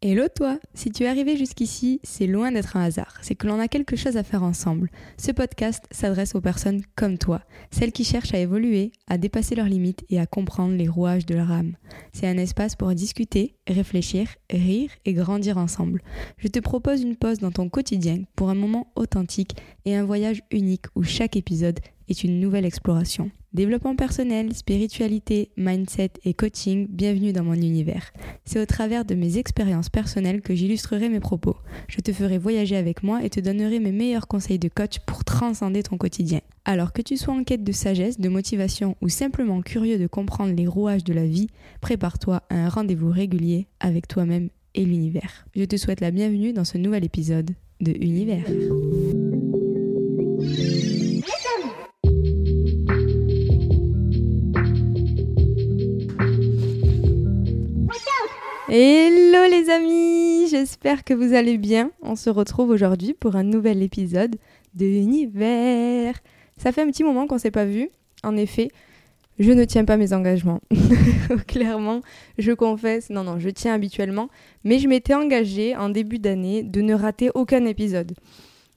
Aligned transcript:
Hello 0.00 0.28
toi 0.32 0.60
Si 0.74 0.92
tu 0.92 1.02
es 1.02 1.08
arrivé 1.08 1.36
jusqu'ici, 1.36 1.98
c'est 2.04 2.28
loin 2.28 2.52
d'être 2.52 2.76
un 2.76 2.84
hasard, 2.84 3.16
c'est 3.20 3.34
que 3.34 3.48
l'on 3.48 3.58
a 3.58 3.66
quelque 3.66 3.96
chose 3.96 4.16
à 4.16 4.22
faire 4.22 4.44
ensemble. 4.44 4.92
Ce 5.16 5.32
podcast 5.32 5.84
s'adresse 5.90 6.36
aux 6.36 6.40
personnes 6.40 6.82
comme 6.94 7.18
toi, 7.18 7.42
celles 7.72 7.90
qui 7.90 8.04
cherchent 8.04 8.32
à 8.32 8.38
évoluer, 8.38 8.92
à 9.08 9.18
dépasser 9.18 9.56
leurs 9.56 9.66
limites 9.66 10.04
et 10.08 10.20
à 10.20 10.26
comprendre 10.26 10.76
les 10.76 10.86
rouages 10.86 11.26
de 11.26 11.34
leur 11.34 11.50
âme. 11.50 11.74
C'est 12.12 12.28
un 12.28 12.38
espace 12.38 12.76
pour 12.76 12.94
discuter, 12.94 13.56
réfléchir, 13.66 14.28
rire 14.48 14.92
et 15.04 15.14
grandir 15.14 15.58
ensemble. 15.58 16.00
Je 16.36 16.46
te 16.46 16.60
propose 16.60 17.02
une 17.02 17.16
pause 17.16 17.38
dans 17.38 17.50
ton 17.50 17.68
quotidien 17.68 18.22
pour 18.36 18.50
un 18.50 18.54
moment 18.54 18.92
authentique 18.94 19.56
et 19.84 19.96
un 19.96 20.04
voyage 20.04 20.42
unique 20.52 20.86
où 20.94 21.02
chaque 21.02 21.34
épisode 21.34 21.80
est 22.08 22.22
une 22.22 22.38
nouvelle 22.38 22.66
exploration. 22.66 23.32
Développement 23.54 23.96
personnel, 23.96 24.54
spiritualité, 24.54 25.50
mindset 25.56 26.10
et 26.26 26.34
coaching, 26.34 26.86
bienvenue 26.90 27.32
dans 27.32 27.44
mon 27.44 27.54
univers. 27.54 28.12
C'est 28.44 28.60
au 28.60 28.66
travers 28.66 29.06
de 29.06 29.14
mes 29.14 29.38
expériences 29.38 29.88
personnelles 29.88 30.42
que 30.42 30.54
j'illustrerai 30.54 31.08
mes 31.08 31.18
propos. 31.18 31.56
Je 31.88 32.00
te 32.00 32.12
ferai 32.12 32.36
voyager 32.36 32.76
avec 32.76 33.02
moi 33.02 33.24
et 33.24 33.30
te 33.30 33.40
donnerai 33.40 33.80
mes 33.80 33.90
meilleurs 33.90 34.28
conseils 34.28 34.58
de 34.58 34.68
coach 34.68 34.98
pour 35.06 35.24
transcender 35.24 35.82
ton 35.82 35.96
quotidien. 35.96 36.40
Alors 36.66 36.92
que 36.92 37.00
tu 37.00 37.16
sois 37.16 37.32
en 37.32 37.42
quête 37.42 37.64
de 37.64 37.72
sagesse, 37.72 38.20
de 38.20 38.28
motivation 38.28 38.96
ou 39.00 39.08
simplement 39.08 39.62
curieux 39.62 39.98
de 39.98 40.06
comprendre 40.06 40.54
les 40.54 40.66
rouages 40.66 41.04
de 41.04 41.14
la 41.14 41.24
vie, 41.24 41.46
prépare-toi 41.80 42.42
à 42.50 42.54
un 42.54 42.68
rendez-vous 42.68 43.10
régulier 43.10 43.66
avec 43.80 44.08
toi-même 44.08 44.50
et 44.74 44.84
l'univers. 44.84 45.46
Je 45.56 45.64
te 45.64 45.78
souhaite 45.78 46.02
la 46.02 46.10
bienvenue 46.10 46.52
dans 46.52 46.66
ce 46.66 46.76
nouvel 46.76 47.02
épisode 47.02 47.52
de 47.80 47.92
Univers. 47.92 48.44
Hello 58.80 59.50
les 59.50 59.70
amis, 59.70 60.46
j'espère 60.48 61.02
que 61.02 61.12
vous 61.12 61.34
allez 61.34 61.58
bien. 61.58 61.90
On 62.00 62.14
se 62.14 62.30
retrouve 62.30 62.70
aujourd'hui 62.70 63.12
pour 63.12 63.34
un 63.34 63.42
nouvel 63.42 63.82
épisode 63.82 64.36
de 64.74 64.86
Univers. 64.86 66.14
Ça 66.58 66.70
fait 66.70 66.82
un 66.82 66.86
petit 66.86 67.02
moment 67.02 67.26
qu'on 67.26 67.38
s'est 67.38 67.50
pas 67.50 67.64
vu. 67.64 67.90
En 68.22 68.36
effet, 68.36 68.68
je 69.40 69.50
ne 69.50 69.64
tiens 69.64 69.84
pas 69.84 69.96
mes 69.96 70.12
engagements. 70.12 70.60
Clairement, 71.48 72.02
je 72.38 72.52
confesse, 72.52 73.10
non 73.10 73.24
non, 73.24 73.40
je 73.40 73.48
tiens 73.48 73.74
habituellement, 73.74 74.28
mais 74.62 74.78
je 74.78 74.86
m'étais 74.86 75.14
engagée 75.14 75.74
en 75.74 75.88
début 75.88 76.20
d'année 76.20 76.62
de 76.62 76.80
ne 76.80 76.94
rater 76.94 77.30
aucun 77.34 77.64
épisode. 77.64 78.12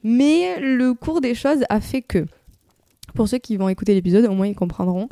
Mais 0.04 0.60
le 0.60 0.96
cours 0.96 1.22
des 1.22 1.36
choses 1.36 1.64
a 1.70 1.80
fait 1.80 2.02
que, 2.02 2.26
pour 3.14 3.28
ceux 3.28 3.38
qui 3.38 3.56
vont 3.56 3.70
écouter 3.70 3.94
l'épisode, 3.94 4.26
au 4.26 4.34
moins 4.34 4.48
ils 4.48 4.56
comprendront, 4.56 5.10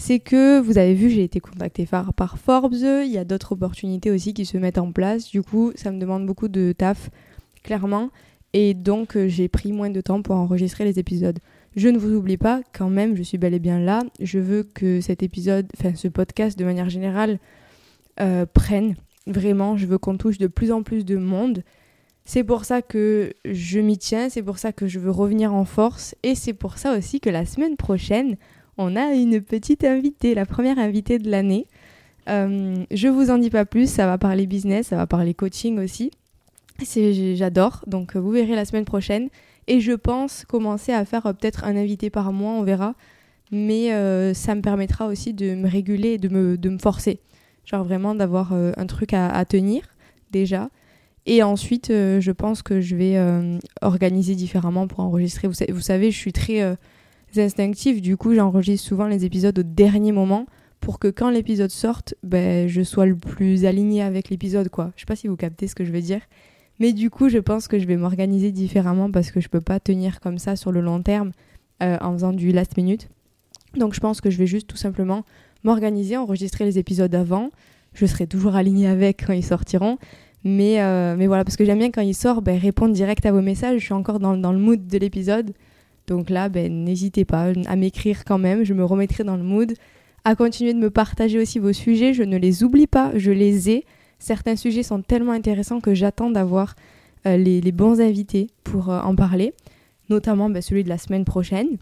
c'est 0.00 0.18
que 0.18 0.58
vous 0.60 0.78
avez 0.78 0.94
vu, 0.94 1.10
j'ai 1.10 1.24
été 1.24 1.40
contactée 1.40 1.84
par, 1.84 2.14
par 2.14 2.38
Forbes, 2.38 2.72
il 2.72 3.12
y 3.12 3.18
a 3.18 3.24
d'autres 3.26 3.52
opportunités 3.52 4.10
aussi 4.10 4.32
qui 4.32 4.46
se 4.46 4.56
mettent 4.56 4.78
en 4.78 4.92
place. 4.92 5.28
Du 5.28 5.42
coup, 5.42 5.72
ça 5.74 5.90
me 5.92 6.00
demande 6.00 6.24
beaucoup 6.24 6.48
de 6.48 6.72
taf, 6.72 7.10
clairement. 7.62 8.08
Et 8.54 8.72
donc, 8.72 9.14
euh, 9.14 9.28
j'ai 9.28 9.48
pris 9.48 9.72
moins 9.72 9.90
de 9.90 10.00
temps 10.00 10.22
pour 10.22 10.36
enregistrer 10.36 10.86
les 10.86 10.98
épisodes. 10.98 11.38
Je 11.76 11.88
ne 11.90 11.98
vous 11.98 12.14
oublie 12.14 12.38
pas, 12.38 12.62
quand 12.72 12.88
même, 12.88 13.14
je 13.14 13.22
suis 13.22 13.36
bel 13.36 13.52
et 13.52 13.58
bien 13.58 13.78
là. 13.78 14.02
Je 14.20 14.38
veux 14.38 14.62
que 14.62 15.02
cet 15.02 15.22
épisode, 15.22 15.68
enfin 15.78 15.94
ce 15.94 16.08
podcast 16.08 16.58
de 16.58 16.64
manière 16.64 16.88
générale, 16.88 17.38
euh, 18.20 18.46
prenne. 18.46 18.96
Vraiment, 19.26 19.76
je 19.76 19.84
veux 19.84 19.98
qu'on 19.98 20.16
touche 20.16 20.38
de 20.38 20.46
plus 20.46 20.72
en 20.72 20.82
plus 20.82 21.04
de 21.04 21.16
monde. 21.16 21.62
C'est 22.24 22.42
pour 22.42 22.64
ça 22.64 22.80
que 22.80 23.34
je 23.44 23.80
m'y 23.80 23.98
tiens, 23.98 24.30
c'est 24.30 24.42
pour 24.42 24.56
ça 24.56 24.72
que 24.72 24.86
je 24.86 24.98
veux 24.98 25.10
revenir 25.10 25.52
en 25.52 25.66
force. 25.66 26.14
Et 26.22 26.34
c'est 26.34 26.54
pour 26.54 26.78
ça 26.78 26.96
aussi 26.96 27.20
que 27.20 27.28
la 27.28 27.44
semaine 27.44 27.76
prochaine, 27.76 28.36
on 28.80 28.96
a 28.96 29.12
une 29.12 29.42
petite 29.42 29.84
invitée, 29.84 30.34
la 30.34 30.46
première 30.46 30.78
invitée 30.78 31.18
de 31.18 31.30
l'année. 31.30 31.66
Euh, 32.30 32.82
je 32.90 33.08
vous 33.08 33.30
en 33.30 33.36
dis 33.36 33.50
pas 33.50 33.66
plus, 33.66 33.90
ça 33.90 34.06
va 34.06 34.16
parler 34.16 34.46
business, 34.46 34.88
ça 34.88 34.96
va 34.96 35.06
parler 35.06 35.34
coaching 35.34 35.78
aussi. 35.78 36.10
J'adore, 37.34 37.84
donc 37.86 38.16
vous 38.16 38.30
verrez 38.30 38.54
la 38.56 38.64
semaine 38.64 38.86
prochaine. 38.86 39.28
Et 39.66 39.80
je 39.80 39.92
pense 39.92 40.46
commencer 40.46 40.92
à 40.92 41.04
faire 41.04 41.26
euh, 41.26 41.34
peut-être 41.34 41.64
un 41.64 41.76
invité 41.76 42.08
par 42.08 42.32
mois, 42.32 42.52
on 42.52 42.62
verra. 42.62 42.94
Mais 43.52 43.92
euh, 43.92 44.32
ça 44.32 44.54
me 44.54 44.62
permettra 44.62 45.06
aussi 45.08 45.34
de 45.34 45.54
me 45.54 45.68
réguler 45.68 46.12
et 46.12 46.18
de 46.18 46.28
me, 46.30 46.56
de 46.56 46.70
me 46.70 46.78
forcer. 46.78 47.20
Genre 47.66 47.84
vraiment 47.84 48.14
d'avoir 48.14 48.52
un 48.52 48.86
truc 48.86 49.12
à, 49.12 49.44
tenir 49.44 49.82
déjà. 50.30 50.70
Et 51.26 51.42
ensuite, 51.42 51.88
je 51.88 52.30
pense 52.32 52.62
que 52.62 52.80
je 52.80 52.96
vais 52.96 53.20
organiser 53.82 54.34
différemment 54.34 54.88
pour 54.88 55.00
enregistrer. 55.00 55.46
Vous, 55.46 55.80
savez, 55.80 56.10
je 56.10 56.16
suis 56.16 56.32
très 56.32 56.76
instinctif. 57.38 58.00
Du 58.00 58.16
coup, 58.16 58.34
j'enregistre 58.34 58.86
souvent 58.86 59.06
les 59.06 59.24
épisodes 59.24 59.58
au 59.58 59.62
dernier 59.62 60.12
moment 60.12 60.46
pour 60.80 60.98
que 60.98 61.08
quand 61.08 61.30
l'épisode 61.30 61.70
sorte, 61.70 62.14
ben, 62.22 62.66
je 62.66 62.82
sois 62.82 63.06
le 63.06 63.16
plus 63.16 63.64
aligné 63.64 64.02
avec 64.02 64.30
l'épisode, 64.30 64.68
quoi. 64.68 64.92
Je 64.96 65.00
sais 65.00 65.06
pas 65.06 65.16
si 65.16 65.28
vous 65.28 65.36
captez 65.36 65.68
ce 65.68 65.74
que 65.74 65.84
je 65.84 65.92
veux 65.92 66.00
dire. 66.00 66.20
Mais 66.78 66.92
du 66.92 67.10
coup, 67.10 67.28
je 67.28 67.38
pense 67.38 67.68
que 67.68 67.78
je 67.78 67.86
vais 67.86 67.96
m'organiser 67.96 68.50
différemment 68.50 69.10
parce 69.10 69.30
que 69.30 69.40
je 69.40 69.48
peux 69.48 69.60
pas 69.60 69.78
tenir 69.78 70.20
comme 70.20 70.38
ça 70.38 70.56
sur 70.56 70.72
le 70.72 70.80
long 70.80 71.02
terme 71.02 71.32
euh, 71.82 71.98
en 72.00 72.14
faisant 72.14 72.32
du 72.32 72.52
last 72.52 72.76
minute. 72.78 73.08
Donc 73.76 73.94
je 73.94 74.00
pense 74.00 74.20
que 74.20 74.30
je 74.30 74.38
vais 74.38 74.46
juste 74.46 74.66
tout 74.66 74.78
simplement 74.78 75.24
m'organiser, 75.62 76.16
enregistrer 76.16 76.64
les 76.64 76.78
épisodes 76.78 77.14
avant. 77.14 77.50
Je 77.92 78.06
serai 78.06 78.26
toujours 78.26 78.56
alignée 78.56 78.88
avec 78.88 79.26
quand 79.26 79.34
ils 79.34 79.44
sortiront. 79.44 79.98
Mais, 80.42 80.80
euh, 80.80 81.16
mais 81.16 81.26
voilà, 81.26 81.44
parce 81.44 81.56
que 81.56 81.66
j'aime 81.66 81.78
bien 81.78 81.90
quand 81.90 82.00
ils 82.00 82.14
sortent, 82.14 82.42
ben, 82.42 82.58
répondre 82.58 82.94
direct 82.94 83.26
à 83.26 83.32
vos 83.32 83.42
messages. 83.42 83.80
Je 83.80 83.84
suis 83.84 83.94
encore 83.94 84.18
dans, 84.18 84.36
dans 84.38 84.52
le 84.52 84.58
mood 84.58 84.86
de 84.86 84.98
l'épisode. 84.98 85.52
Donc 86.10 86.28
là, 86.28 86.48
ben, 86.48 86.84
n'hésitez 86.84 87.24
pas 87.24 87.52
à 87.66 87.76
m'écrire 87.76 88.24
quand 88.24 88.36
même, 88.36 88.64
je 88.64 88.74
me 88.74 88.84
remettrai 88.84 89.22
dans 89.22 89.36
le 89.36 89.44
mood. 89.44 89.74
À 90.24 90.34
continuer 90.34 90.74
de 90.74 90.78
me 90.78 90.90
partager 90.90 91.38
aussi 91.38 91.60
vos 91.60 91.72
sujets, 91.72 92.14
je 92.14 92.24
ne 92.24 92.36
les 92.36 92.64
oublie 92.64 92.88
pas, 92.88 93.12
je 93.14 93.30
les 93.30 93.70
ai. 93.70 93.86
Certains 94.18 94.56
sujets 94.56 94.82
sont 94.82 95.02
tellement 95.02 95.30
intéressants 95.30 95.80
que 95.80 95.94
j'attends 95.94 96.30
d'avoir 96.30 96.74
euh, 97.26 97.36
les, 97.36 97.60
bons 97.70 98.00
invités 98.00 98.48
pour 98.64 98.90
euh, 98.90 99.00
en 99.00 99.14
parler, 99.14 99.54
notamment 100.08 100.50
ben, 100.50 100.60
celui 100.60 100.82
de 100.82 100.88
la 100.88 100.98
semaine 100.98 101.24
prochaine. 101.24 101.78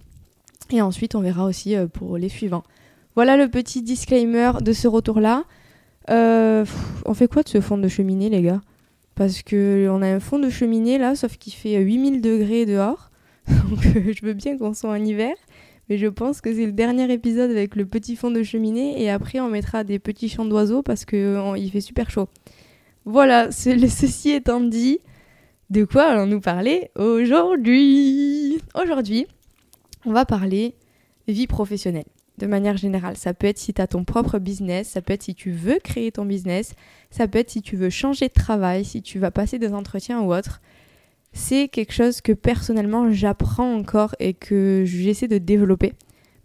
Et 0.71 0.83
ensuite, 0.83 1.15
on 1.15 1.23
verra 1.23 1.47
aussi 1.47 1.75
euh, 1.75 1.87
pour 1.87 2.19
les 2.19 2.29
suivants. 2.29 2.65
Voilà 3.15 3.39
le 3.39 3.49
petit 3.49 3.81
disclaimer 3.81 4.53
de 4.61 4.75
ce 4.75 4.89
retour-là. 4.89 5.45
on 6.07 7.15
fait 7.15 7.29
quoi 7.29 7.43
de 7.43 7.49
ce 7.49 7.63
fond 7.63 7.79
de 7.79 7.89
cheminée, 7.89 8.29
les 8.29 8.43
gars? 8.43 8.61
Parce 9.15 9.43
qu'on 9.43 10.03
a 10.03 10.07
un 10.07 10.21
fond 10.21 10.39
de 10.39 10.51
cheminée 10.51 10.99
là, 10.99 11.17
sauf 11.17 11.39
qu'il 11.39 11.55
fait 11.55 11.81
8000 11.81 12.21
degrés 12.21 12.67
dehors. 12.67 13.08
Donc 13.49 13.85
euh, 13.87 14.13
je 14.13 14.25
veux 14.25 14.35
bien 14.35 14.57
qu'on 14.57 14.75
soit 14.75 14.91
en 14.91 15.03
hiver, 15.03 15.35
mais 15.89 15.99
je 15.99 16.07
pense 16.07 16.41
que 16.41 16.55
c'est 16.55 16.67
le 16.67 16.73
dernier 16.73 17.11
épisode 17.13 17.51
avec 17.51 17.77
le 17.77 17.87
petit 17.87 18.17
fond 18.17 18.31
de 18.31 18.43
cheminée 18.43 19.03
et 19.03 19.11
après 19.11 19.41
on 19.41 19.49
mettra 19.49 19.85
des 19.85 19.99
petits 19.99 20.29
chants 20.29 20.45
d'oiseaux 20.45 20.83
parce 20.83 21.05
qu'il 21.05 21.71
fait 21.73 21.81
super 21.81 22.11
chaud. 22.11 22.29
Voilà, 23.05 23.51
ceci 23.51 24.31
étant 24.31 24.61
dit, 24.61 24.99
de 25.71 25.85
quoi 25.85 26.05
allons 26.05 26.27
nous 26.27 26.41
parler 26.41 26.91
aujourd'hui? 26.95 28.59
Aujourd'hui, 28.75 29.27
on 30.05 30.13
va 30.13 30.25
parler 30.25 30.75
vie 31.27 31.47
professionnelle 31.47 32.05
de 32.39 32.47
manière 32.47 32.77
générale. 32.77 33.17
Ça 33.17 33.35
peut 33.35 33.47
être 33.47 33.59
si 33.59 33.75
tu 33.75 33.83
as 33.83 33.87
ton 33.87 34.05
propre 34.05 34.39
business, 34.39 34.89
ça 34.89 35.03
peut 35.03 35.13
être 35.13 35.25
si 35.25 35.35
tu 35.35 35.51
veux 35.51 35.79
créer 35.83 36.13
ton 36.13 36.25
business, 36.25 36.75
ça 37.11 37.29
peut 37.29 37.39
être 37.39 37.51
si 37.51 37.63
tu 37.63 37.77
veux 37.77 37.91
changer 37.91 38.29
de 38.29 38.33
travail, 38.33 38.85
si 38.85 39.03
tu 39.03 39.19
vas 39.19 39.31
passer 39.31 39.59
des 39.59 39.73
entretiens 39.73 40.21
ou 40.21 40.33
autre 40.33 40.61
c'est 41.33 41.69
quelque 41.69 41.93
chose 41.93 42.21
que 42.21 42.33
personnellement 42.33 43.13
j'apprends 43.13 43.75
encore 43.75 44.15
et 44.19 44.35
que 44.35 44.85
j'essaie 44.87 45.29
de 45.29 45.39
développer 45.39 45.93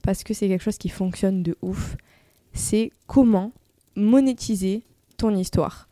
parce 0.04 0.24
que 0.24 0.34
c'est 0.34 0.48
quelque 0.48 0.64
chose 0.64 0.78
qui 0.78 0.90
fonctionne 0.90 1.44
de 1.44 1.56
ouf. 1.62 1.96
C'est 2.54 2.92
comment 3.08 3.52
monétiser 3.96 4.84
ton 5.18 5.36
histoire. 5.36 5.88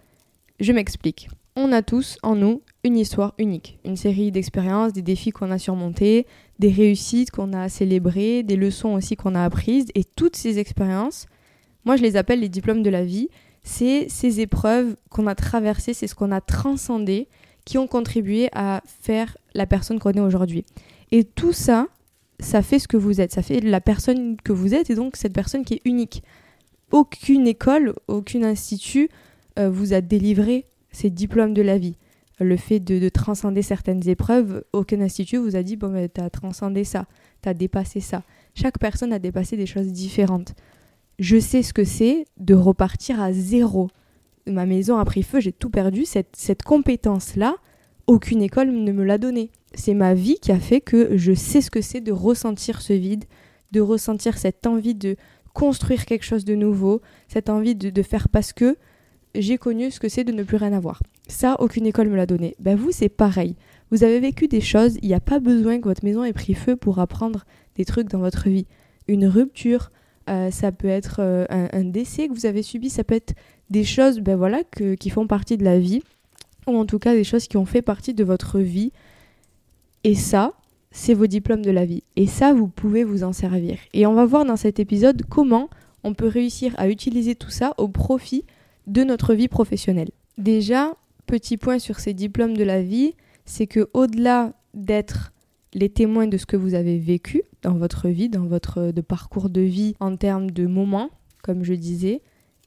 Je 0.59 0.74
m'explique. 0.74 1.29
On 1.56 1.72
a 1.72 1.81
tous 1.81 2.18
en 2.22 2.35
nous 2.35 2.62
une 2.84 2.97
histoire 2.97 3.34
unique, 3.38 3.79
une 3.84 3.97
série 3.97 4.31
d'expériences, 4.31 4.94
des 4.94 5.02
défis 5.02 5.31
qu'on 5.31 5.52
a 5.52 5.58
surmontés, 5.58 6.25
des 6.59 6.72
réussites 6.72 7.31
qu'on 7.31 7.53
a 7.53 7.68
célébrées, 7.68 8.44
des 8.44 8.56
leçons 8.56 8.94
aussi 8.94 9.16
qu'on 9.16 9.35
a 9.35 9.44
apprises 9.44 9.88
et 9.96 10.03
toutes 10.03 10.35
ces 10.35 10.59
expériences, 10.59 11.28
moi 11.84 11.96
je 11.96 12.03
les 12.03 12.16
appelle 12.16 12.40
les 12.40 12.50
diplômes 12.50 12.84
de 12.84 12.90
la 12.90 13.03
vie, 13.03 13.29
c'est 13.63 14.08
ces 14.09 14.40
épreuves 14.40 14.96
qu'on 15.09 15.28
a 15.28 15.35
traversées, 15.35 15.94
c'est 15.94 16.08
ce 16.08 16.16
qu'on 16.16 16.31
a 16.31 16.41
transcendé 16.41 17.28
qui 17.66 17.78
ont 17.78 17.87
contribué 17.87 18.49
à 18.53 18.81
faire 18.85 19.37
la 19.53 19.66
personne 19.66 19.99
qu'on 19.99 20.11
est 20.11 20.19
aujourd'hui. 20.19 20.66
Et 21.11 21.23
tout 21.23 21.53
ça, 21.53 21.87
ça 22.40 22.61
fait 22.61 22.79
ce 22.79 22.87
que 22.87 22.97
vous 22.97 23.22
êtes, 23.22 23.31
ça 23.31 23.41
fait 23.41 23.59
la 23.59 23.81
personne 23.81 24.37
que 24.37 24.52
vous 24.52 24.73
êtes 24.73 24.90
et 24.90 24.96
donc 24.96 25.16
cette 25.16 25.34
personne 25.34 25.63
qui 25.63 25.75
est 25.75 25.81
unique. 25.85 26.23
Aucune 26.91 27.47
école, 27.47 27.93
aucun 28.08 28.43
institut 28.43 29.09
euh, 29.59 29.69
vous 29.69 29.93
a 29.93 30.02
délivré 30.02 30.66
ces 30.91 31.09
diplômes 31.09 31.53
de 31.53 31.61
la 31.61 31.78
vie. 31.78 31.96
Le 32.40 32.58
fait 32.58 32.79
de, 32.79 33.08
transcender 33.09 33.61
certaines 33.61 34.08
épreuves, 34.09 34.63
aucun 34.73 34.99
institut 35.02 35.37
vous 35.37 35.55
a 35.55 35.61
dit 35.61 35.75
bon, 35.75 35.90
ben, 35.90 36.09
tu 36.13 36.22
as 36.22 36.29
transcendé 36.29 36.84
ça, 36.84 37.05
tu 37.43 37.49
as 37.49 37.53
dépassé 37.53 37.99
ça. 37.99 38.23
Chaque 38.55 38.79
personne 38.79 39.13
a 39.13 39.19
dépassé 39.19 39.58
des 39.58 39.67
choses 39.67 39.87
différentes. 39.87 40.55
Je 41.19 41.40
sais 41.40 41.61
ce 41.61 41.73
que 41.73 41.84
c'est 41.84 42.25
de 42.37 42.55
repartir 42.55 43.22
à 43.22 43.31
zéro 43.31 43.90
ma 44.47 44.66
maison 44.66 44.97
a 44.97 45.05
pris 45.05 45.23
feu, 45.23 45.40
j'ai 45.40 45.52
tout 45.52 45.70
perdu. 45.70 46.05
Cette, 46.05 46.35
cette 46.35 46.64
compétence-là, 46.64 47.55
aucune 48.08 48.41
école 48.41 48.72
ne 48.72 48.91
me 48.91 49.03
l'a 49.03 49.17
donnée. 49.17 49.52
C'est 49.73 49.93
ma 49.93 50.14
vie 50.14 50.38
qui 50.41 50.52
a 50.52 50.59
fait 50.59 50.82
que 50.82 51.17
je 51.17 51.34
sais 51.34 51.61
ce 51.61 51.72
que 51.72 51.82
c'est 51.82 52.02
de 52.02 52.11
ressentir 52.11 52.82
ce 52.82 52.93
vide, 52.93 53.26
de 53.72 53.79
ressentir 53.79 54.38
cette 54.38 54.67
envie 54.67 54.96
de 54.96 55.16
construire 55.53 56.05
quelque 56.05 56.23
chose 56.23 56.46
de 56.46 56.55
nouveau, 56.55 57.02
cette 57.28 57.49
envie 57.49 57.76
de, 57.76 58.02
faire 58.02 58.29
parce 58.29 58.53
que 58.53 58.78
j'ai 59.35 59.58
connu 59.58 59.91
ce 59.91 59.99
que 59.99 60.09
c'est 60.09 60.23
de 60.23 60.32
ne 60.32 60.44
plus 60.44 60.58
rien 60.58 60.73
avoir. 60.73 61.02
Ça, 61.28 61.55
aucune 61.59 61.85
école 61.85 62.09
me 62.09 62.16
l'a 62.16 62.26
donné. 62.26 62.55
Ben 62.59 62.76
vous, 62.76 62.91
c'est 62.91 63.09
pareil. 63.09 63.55
Vous 63.90 64.03
avez 64.03 64.20
vécu 64.20 64.47
des 64.47 64.61
choses, 64.61 64.97
il 65.02 65.08
n'y 65.08 65.14
a 65.14 65.20
pas 65.20 65.40
besoin 65.40 65.79
que 65.79 65.87
votre 65.87 66.03
maison 66.03 66.23
ait 66.23 66.34
pris 66.34 66.53
feu 66.53 66.76
pour 66.76 66.99
apprendre 66.99 67.46
des 67.76 67.85
trucs 67.85 68.09
dans 68.09 68.20
votre 68.20 68.49
vie. 68.49 68.67
Une 69.08 69.26
rupture, 69.26 69.90
euh, 70.29 70.52
ça 70.52 70.72
peut 70.72 70.87
être 70.87 71.17
euh, 71.20 71.46
un, 71.49 71.84
décès 71.84 72.28
que 72.28 72.34
vous 72.34 72.46
avez 72.46 72.64
subi, 72.64 72.90
ça 72.90 73.03
peut 73.03 73.16
être 73.16 73.34
des 73.72 73.84
choses 73.85 74.20
ben 74.20 74.35
voilà, 74.35 74.62
qui 75.00 75.09
font 75.09 75.26
partie 75.26 75.58
de 75.58 75.64
la 75.64 75.79
vie, 75.79 76.03
ou 76.68 76.78
en 76.78 76.85
tout 76.85 77.00
cas 77.00 77.16
des 77.16 77.23
choses 77.23 77.47
qui 77.47 77.58
ont 77.58 77.66
fait 77.66 77.82
partie 77.82 78.14
de 78.14 78.23
votre 78.23 78.59
vie. 78.59 78.91
Et 80.03 80.14
ça, 80.14 80.53
c'est 80.91 81.14
vos 81.14 81.28
diplômes 81.28 81.64
de 81.64 81.72
la 81.72 81.85
vie. 81.85 82.03
Et 82.16 82.28
ça, 82.28 82.53
vous 82.53 82.68
pouvez 82.68 83.03
vous 83.03 83.23
en 83.23 83.34
servir. 83.34 83.78
Et 83.94 84.06
on 84.06 84.14
va 84.14 84.26
voir 84.26 84.46
dans 84.46 84.58
cet 84.58 84.79
épisode 84.79 85.23
comment 85.29 85.70
on 86.03 86.14
peut 86.14 86.28
réussir 86.28 86.73
à 86.78 86.90
utiliser 86.90 87.34
tout 87.34 87.50
ça 87.50 87.73
au 87.78 87.88
profit 87.88 88.44
de 88.88 89.03
notre 89.03 89.34
vie 89.34 89.47
professionnelle. 89.47 90.09
Déjà, 90.38 90.94
petit 91.26 91.58
point 91.58 91.79
sur 91.79 92.00
ces 92.00 92.14
diplômes 92.14 92.58
de 92.58 92.64
la 92.64 92.82
vie, 92.82 93.16
c'est 93.46 93.68
que 93.68 93.90
au-delà 93.94 94.53
d'être 94.73 95.32
les 95.73 95.90
témoins 95.90 96.28
de 96.28 96.38
ce 96.38 96.46
que 96.46 96.58
vous 96.58 96.73
avez 96.73 96.97
vécu 96.97 97.44
dans 97.62 97.76
votre 97.76 98.09
vie, 98.09 98.28
dans 98.28 98.46
votre 98.46 98.91
de 98.91 99.02
parcours 99.02 99.50
de 99.50 99.62
vie 99.62 99.96
en 100.02 100.18
termes 100.18 100.52
de 100.52 100.66
moments, 100.66 101.09
comme 101.41 101.64
je 101.64 101.73
disais, 101.73 102.22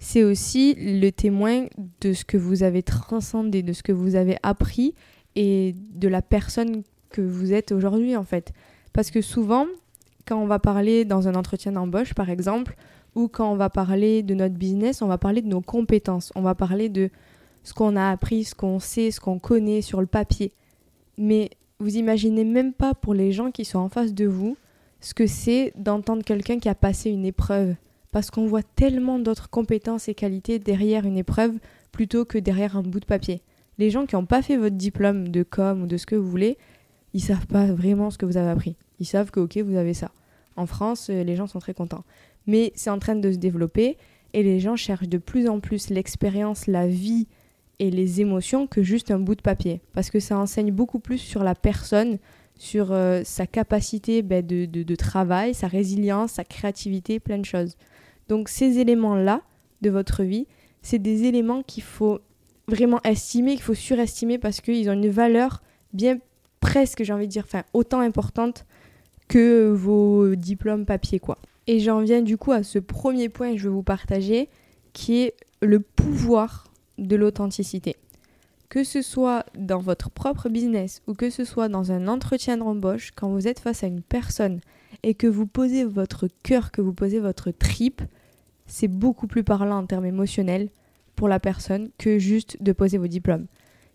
c'est 0.05 0.23
aussi 0.23 0.75
le 0.75 1.09
témoin 1.11 1.65
de 2.03 2.13
ce 2.13 2.27
que 2.27 2.37
vous 2.37 2.63
avez 2.63 2.83
transcendé, 2.83 3.63
de 3.63 3.73
ce 3.73 3.83
que 3.83 3.91
vous 3.91 4.17
avez 4.17 4.37
appris 4.43 4.95
et 5.35 5.75
de 5.95 6.09
la 6.09 6.21
personne 6.21 6.83
que 7.09 7.23
vous 7.23 7.55
êtes 7.55 7.73
aujourd'hui 7.73 8.15
en 8.15 8.23
fait. 8.23 8.53
Parce 8.93 9.11
que 9.11 9.23
souvent, 9.23 9.65
quand 10.29 10.37
on 10.37 10.47
va 10.47 10.59
parler 10.59 11.07
dans 11.07 11.27
un 11.27 11.35
entretien 11.35 11.73
d'embauche 11.73 12.13
par 12.13 12.29
exemple, 12.29 12.77
ou 13.15 13.29
quand 13.29 13.51
on 13.51 13.57
va 13.57 13.71
parler 13.71 14.23
de 14.23 14.35
notre 14.35 14.57
business, 14.57 15.01
on 15.01 15.07
va 15.07 15.17
parler 15.17 15.41
de 15.41 15.49
nos 15.49 15.63
compétences, 15.63 16.33
on 16.35 16.43
va 16.43 16.55
parler 16.55 16.91
de 16.91 17.09
ce 17.63 17.73
qu'on 17.73 17.97
a 17.97 18.11
appris, 18.11 18.45
ce 18.45 18.55
qu'on 18.55 18.81
sait, 18.81 19.11
ce 19.11 19.21
qu'on 19.21 19.39
connaît 19.39 19.81
sur 19.81 20.03
le 20.03 20.07
papier. 20.07 20.53
Mais 21.17 21.49
vous 21.79 21.97
imaginez 21.97 22.45
même 22.45 22.75
pas 22.75 22.93
pour 22.93 23.15
les 23.15 23.33
gens 23.33 23.51
qui 23.51 23.65
sont 23.65 23.79
en 23.79 23.89
face 23.89 24.13
de 24.13 24.27
vous 24.27 24.59
ce 25.01 25.15
que 25.15 25.27
c'est 25.27 25.73
d'entendre 25.77 26.23
quelqu'un 26.25 26.59
qui 26.59 26.69
a 26.69 26.75
passé 26.75 27.09
une 27.09 27.25
épreuve. 27.25 27.75
Parce 28.15 28.31
qu'on 28.31 28.47
voit 28.47 28.63
tellement 28.63 29.19
d'autres 29.19 29.51
compétences 29.51 30.09
et 30.09 30.15
qualités 30.15 30.61
derrière 30.61 31.05
une 31.05 31.19
épreuve 31.19 31.59
plutôt 31.91 32.25
que 32.25 32.39
derrière 32.39 32.77
un 32.77 32.83
bout 32.83 33.01
de 33.01 33.07
papier. 33.07 33.43
Les 33.77 33.91
gens 33.91 34.07
qui 34.07 34.15
n'ont 34.15 34.25
pas 34.25 34.41
fait 34.41 34.57
votre 34.57 34.77
diplôme 34.77 35.27
de 35.27 35.43
com 35.43 35.83
ou 35.83 35.87
de 35.89 35.97
ce 35.97 36.07
que 36.07 36.15
vous 36.15 36.31
voulez, 36.31 36.57
ils 37.13 37.21
savent 37.21 37.49
pas 37.49 37.67
vraiment 37.67 38.13
ce 38.13 38.19
que 38.19 38.25
vous 38.25 38.37
avez 38.37 38.51
appris. 38.51 38.77
Ils 39.01 39.05
savent 39.05 39.33
que 39.33 39.41
ok, 39.41 39.57
vous 39.57 39.75
avez 39.75 39.95
ça. 39.95 40.13
En 40.55 40.67
France, 40.67 41.11
euh, 41.11 41.25
les 41.25 41.35
gens 41.35 41.49
sont 41.49 41.59
très 41.59 41.75
contents. 41.75 42.05
Mais 42.47 42.71
c'est 42.77 42.89
en 42.89 43.01
train 43.01 43.17
de 43.17 43.33
se 43.33 43.37
développer 43.37 43.97
et 44.33 44.45
les 44.45 44.61
gens 44.61 44.77
cherchent 44.77 45.09
de 45.09 45.19
plus 45.19 45.49
en 45.49 45.59
plus 45.59 45.91
l'expérience, 45.91 46.69
la 46.69 46.87
vie 46.87 47.27
et 47.81 47.91
les 47.91 48.21
émotions 48.21 48.69
que 48.69 48.85
juste 48.85 49.11
un 49.11 49.19
bout 49.19 49.35
de 49.35 49.43
papier. 49.43 49.81
Parce 49.93 50.11
que 50.11 50.21
ça 50.21 50.39
enseigne 50.39 50.71
beaucoup 50.71 51.01
plus 51.01 51.19
sur 51.19 51.43
la 51.43 51.57
personne, 51.57 52.19
sur 52.55 52.93
euh, 52.93 53.23
sa 53.25 53.49
capacité 53.49 54.23
ben, 54.23 54.47
de, 54.47 54.67
de, 54.67 54.95
travail, 54.95 55.53
sa 55.53 55.67
résilience, 55.67 56.35
sa 56.35 56.45
créativité, 56.45 57.19
plein 57.19 57.39
de 57.39 57.45
choses. 57.45 57.77
Donc 58.29 58.49
ces 58.49 58.79
éléments-là 58.79 59.43
de 59.83 59.91
votre 59.91 60.23
vie, 60.23 60.47
c'est 60.83 60.99
des 60.99 61.25
éléments 61.25 61.63
qu'il 61.63 61.83
faut 61.83 62.21
vraiment 62.69 63.01
estimer, 63.05 63.53
qu'il 63.53 63.63
faut 63.63 63.75
surestimer 63.75 64.39
parce 64.39 64.61
qu'ils 64.61 64.89
ont 64.89 64.95
une 64.95 65.09
valeur 65.09 65.63
bien 65.93 66.19
presque, 66.61 67.03
j'ai 67.03 67.13
envie 67.13 67.27
de 67.27 67.33
dire, 67.33 67.45
enfin 67.45 67.63
autant 67.73 68.01
importante 68.01 68.65
que 69.29 69.71
vos 69.71 70.35
diplômes 70.35 70.87
papier, 70.87 71.19
quoi. 71.19 71.39
Et 71.67 71.81
j'en 71.81 72.01
viens 72.01 72.23
du 72.23 72.37
coup 72.37 72.53
à 72.53 72.63
ce 72.63 72.79
premier 72.79 73.29
point 73.29 73.53
que 73.53 73.59
je 73.59 73.69
vais 73.69 73.75
vous 73.75 73.83
partager, 73.83 74.49
qui 74.93 75.23
est 75.23 75.35
le 75.61 75.81
pouvoir 75.81 76.65
de 76.99 77.17
l'authenticité. 77.17 77.97
Que 78.69 78.85
ce 78.85 79.03
soit 79.03 79.47
dans 79.57 79.79
votre 79.79 80.11
propre 80.11 80.49
business 80.49 81.03
ou 81.07 81.15
que 81.15 81.31
ce 81.31 81.45
soit 81.45 81.69
dans 81.69 81.93
un 81.93 82.09
entretien 82.09 82.57
d'embauche, 82.57 83.13
quand 83.15 83.29
vous 83.29 83.47
êtes 83.47 83.61
face 83.61 83.85
à 83.85 83.87
une 83.87 84.03
personne 84.03 84.61
et 85.05 85.15
que 85.15 85.27
vous 85.27 85.47
posez 85.47 85.85
votre 85.85 86.29
cœur, 86.43 86.71
que 86.71 86.81
vous 86.81 86.95
posez 86.95 87.21
votre 87.21 87.51
tripe, 87.51 88.03
c'est 88.67 88.89
beaucoup 88.89 89.27
plus 89.27 89.45
parlant 89.45 89.79
en 89.79 89.87
termes 89.87 90.07
émotionnels 90.07 90.71
pour 91.15 91.29
la 91.29 91.39
personne 91.39 91.91
que 91.99 92.19
juste 92.19 92.57
de 92.63 92.73
poser 92.73 92.99
vos 92.99 93.07
diplômes. 93.07 93.47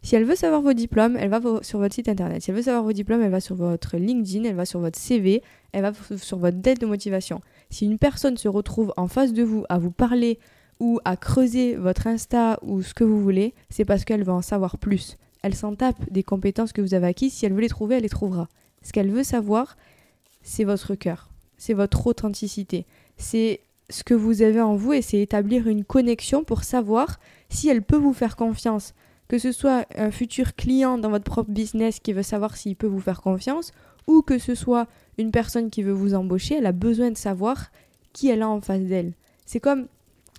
Si 0.02 0.16
elle 0.16 0.24
veut 0.24 0.36
savoir 0.36 0.62
vos 0.62 0.74
diplômes, 0.74 1.18
elle 1.18 1.30
va 1.30 1.42
sur 1.62 1.80
votre 1.80 1.94
site 1.94 2.08
internet. 2.08 2.42
Si 2.42 2.52
elle 2.52 2.56
veut 2.56 2.64
savoir 2.64 2.84
vos 2.84 2.94
diplômes, 2.94 3.22
elle 3.22 3.32
va 3.32 3.42
sur 3.42 3.56
votre 3.56 3.98
LinkedIn, 3.98 4.46
elle 4.46 4.56
va 4.56 4.66
sur 4.66 4.80
votre 4.80 4.98
CV, 4.98 5.44
elle 5.74 5.82
va 5.82 5.92
sur 6.18 6.38
votre 6.38 6.58
dette 6.58 6.80
de 6.80 6.86
motivation. 6.86 7.42
Si 7.70 7.86
une 7.86 7.98
personne 7.98 8.38
se 8.38 8.48
retrouve 8.48 8.94
en 8.96 9.08
face 9.08 9.34
de 9.34 9.44
vous 9.44 9.66
à 9.68 9.78
vous 9.78 9.92
parler 9.92 10.40
ou 10.80 11.00
à 11.04 11.18
creuser 11.18 11.76
votre 11.76 12.08
Insta 12.08 12.60
ou 12.62 12.82
ce 12.82 12.94
que 12.94 13.04
vous 13.04 13.22
voulez, 13.22 13.54
c'est 13.70 13.84
parce 13.84 14.06
qu'elle 14.06 14.24
veut 14.24 14.32
en 14.32 14.42
savoir 14.42 14.78
plus. 14.78 15.18
Elle 15.42 15.56
s'en 15.56 15.76
tape 15.76 16.10
des 16.10 16.24
compétences 16.24 16.72
que 16.72 16.82
vous 16.82 16.94
avez 16.94 17.08
acquises. 17.08 17.34
Si 17.34 17.46
elle 17.46 17.54
veut 17.54 17.62
les 17.62 17.68
trouver, 17.68 17.96
elle 17.96 18.04
les 18.04 18.10
trouvera. 18.10 18.48
Ce 18.82 18.94
qu'elle 18.94 19.12
veut 19.12 19.24
savoir, 19.24 19.76
c'est 20.41 20.63
votre 20.63 20.95
cœur, 20.95 21.30
c'est 21.57 21.74
votre 21.74 22.07
authenticité, 22.07 22.86
c'est 23.18 23.62
ce 23.89 24.03
que 24.03 24.13
vous 24.13 24.41
avez 24.41 24.62
en 24.62 24.75
vous 24.75 24.94
et 24.94 25.01
c'est 25.01 25.19
établir 25.19 25.68
une 25.68 25.83
connexion 25.83 26.44
pour 26.44 26.63
savoir 26.63 27.19
si 27.50 27.69
elle 27.69 27.81
peut 27.81 27.97
vous 27.97 28.13
faire 28.13 28.36
confiance. 28.36 28.94
Que 29.27 29.38
ce 29.38 29.51
soit 29.51 29.86
un 29.95 30.09
futur 30.09 30.56
client 30.56 30.97
dans 30.97 31.09
votre 31.09 31.24
propre 31.25 31.51
business 31.51 32.00
qui 32.00 32.13
veut 32.13 32.24
savoir 32.24 32.57
s'il 32.57 32.75
peut 32.75 32.88
vous 32.88 33.00
faire 33.00 33.21
confiance 33.21 33.71
ou 34.07 34.21
que 34.21 34.39
ce 34.39 34.56
soit 34.56 34.88
une 35.18 35.31
personne 35.31 35.69
qui 35.69 35.83
veut 35.83 35.94
vous 35.94 36.15
embaucher, 36.15 36.56
elle 36.56 36.65
a 36.65 36.71
besoin 36.71 37.12
de 37.12 37.18
savoir 37.18 37.69
qui 38.13 38.30
elle 38.30 38.41
a 38.41 38.50
en 38.50 38.62
face 38.62 38.81
d'elle. 38.81 39.13
C'est 39.45 39.59
comme 39.59 39.88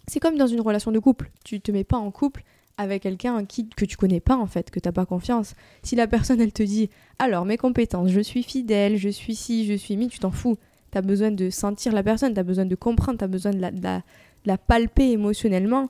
c'est 0.09 0.19
comme 0.19 0.37
dans 0.37 0.49
une 0.49 0.61
relation 0.61 0.91
de 0.91 0.99
couple. 0.99 1.31
Tu 1.45 1.61
te 1.61 1.71
mets 1.71 1.85
pas 1.85 1.99
en 1.99 2.11
couple 2.11 2.43
avec 2.81 3.03
quelqu'un 3.03 3.45
qui 3.45 3.69
que 3.69 3.85
tu 3.85 3.97
connais 3.97 4.21
pas 4.21 4.37
en 4.37 4.47
fait, 4.47 4.71
que 4.71 4.81
tu 4.81 4.89
n'as 4.89 4.93
pas 4.93 5.05
confiance. 5.05 5.55
Si 5.83 5.97
la 5.97 6.07
personne 6.07 6.41
elle 6.41 6.53
te 6.53 6.63
dit 6.63 6.89
"Alors 7.19 7.45
mes 7.45 7.59
compétences, 7.59 8.11
je 8.11 8.21
suis 8.21 8.43
fidèle, 8.43 8.97
je 8.97 9.11
suis 9.11 9.35
ci, 9.35 9.67
je 9.67 9.75
suis 9.75 9.97
mi", 9.97 10.09
tu 10.09 10.19
t'en 10.19 10.31
fous. 10.31 10.57
Tu 10.91 10.99
as 10.99 11.03
besoin 11.03 11.31
de 11.31 11.51
sentir 11.51 11.93
la 11.93 12.03
personne, 12.03 12.33
tu 12.33 12.41
as 12.41 12.43
besoin 12.43 12.65
de 12.65 12.75
comprendre, 12.75 13.19
tu 13.19 13.25
as 13.25 13.29
besoin 13.29 13.53
de 13.53 13.61
la, 13.61 14.59
palper 14.59 15.11
émotionnellement 15.11 15.89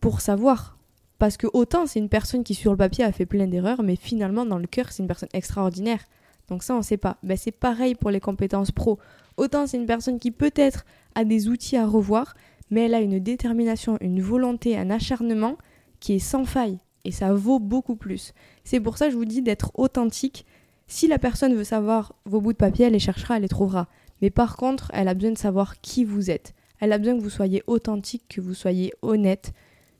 pour 0.00 0.20
savoir 0.20 0.76
parce 1.18 1.36
que 1.38 1.48
autant 1.52 1.86
c'est 1.86 1.98
une 1.98 2.10
personne 2.10 2.44
qui 2.44 2.54
sur 2.54 2.70
le 2.70 2.76
papier 2.76 3.04
a 3.04 3.10
fait 3.10 3.26
plein 3.26 3.46
d'erreurs, 3.46 3.82
mais 3.82 3.96
finalement 3.96 4.44
dans 4.44 4.58
le 4.58 4.66
cœur 4.66 4.92
c'est 4.92 5.02
une 5.02 5.08
personne 5.08 5.30
extraordinaire. 5.32 6.00
Donc 6.48 6.62
ça 6.62 6.76
on 6.76 6.82
sait 6.82 6.98
pas. 6.98 7.16
Ben, 7.22 7.38
c'est 7.38 7.52
pareil 7.52 7.94
pour 7.94 8.10
les 8.10 8.20
compétences 8.20 8.70
pro. 8.70 8.98
Autant 9.38 9.66
c'est 9.66 9.78
une 9.78 9.86
personne 9.86 10.18
qui 10.18 10.30
peut-être 10.30 10.84
a 11.14 11.24
des 11.24 11.48
outils 11.48 11.78
à 11.78 11.86
revoir, 11.86 12.34
mais 12.70 12.84
elle 12.84 12.94
a 12.94 13.00
une 13.00 13.18
détermination, 13.18 13.96
une 14.02 14.20
volonté, 14.20 14.76
un 14.76 14.90
acharnement 14.90 15.56
qui 16.00 16.14
est 16.14 16.18
sans 16.18 16.44
faille. 16.44 16.78
Et 17.04 17.12
ça 17.12 17.32
vaut 17.32 17.58
beaucoup 17.58 17.96
plus. 17.96 18.34
C'est 18.64 18.80
pour 18.80 18.98
ça 18.98 19.06
que 19.06 19.12
je 19.12 19.16
vous 19.16 19.24
dis 19.24 19.42
d'être 19.42 19.70
authentique. 19.74 20.44
Si 20.86 21.06
la 21.06 21.18
personne 21.18 21.54
veut 21.54 21.64
savoir 21.64 22.14
vos 22.24 22.40
bouts 22.40 22.52
de 22.52 22.58
papier, 22.58 22.86
elle 22.86 22.92
les 22.92 22.98
cherchera, 22.98 23.36
elle 23.36 23.42
les 23.42 23.48
trouvera. 23.48 23.88
Mais 24.20 24.30
par 24.30 24.56
contre, 24.56 24.90
elle 24.94 25.08
a 25.08 25.14
besoin 25.14 25.32
de 25.32 25.38
savoir 25.38 25.80
qui 25.80 26.04
vous 26.04 26.30
êtes. 26.30 26.54
Elle 26.80 26.92
a 26.92 26.98
besoin 26.98 27.16
que 27.16 27.22
vous 27.22 27.30
soyez 27.30 27.62
authentique, 27.66 28.24
que 28.28 28.40
vous 28.40 28.54
soyez 28.54 28.92
honnête, 29.02 29.52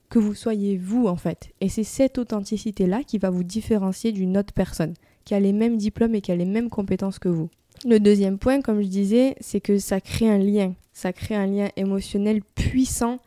que 0.09 0.19
vous 0.19 0.35
soyez 0.35 0.77
vous 0.77 1.07
en 1.07 1.17
fait. 1.17 1.51
Et 1.61 1.69
c'est 1.69 1.85
cette 1.85 2.19
authenticité-là 2.19 3.03
qui 3.05 3.19
va 3.19 3.31
vous 3.31 3.45
différencier 3.45 4.13
d'une 4.13 4.37
autre 4.37 4.53
personne, 4.53 4.95
qui 5.25 5.35
a 5.35 5.41
les 5.41 5.53
mêmes 5.53 5.77
diplômes 5.77 6.15
et 6.15 6.21
qui 6.21 6.33
a 6.33 6.37
les 6.37 6.45
mêmes 6.45 6.71
compétences 6.71 7.19
que 7.19 7.29
vous. 7.29 7.49
Le 7.85 8.01
deuxième 8.01 8.39
point, 8.39 8.61
comme 8.61 8.83
je 8.83 8.89
disais, 8.89 9.37
c'est 9.41 9.61
que 9.61 9.79
ça 9.79 10.01
crée 10.01 10.29
un 10.29 10.39
lien. 10.39 10.75
Ça 10.93 11.13
crée 11.13 11.37
un 11.37 11.47
lien 11.47 11.69
émotionnel 11.77 12.43
puissant 12.55 13.19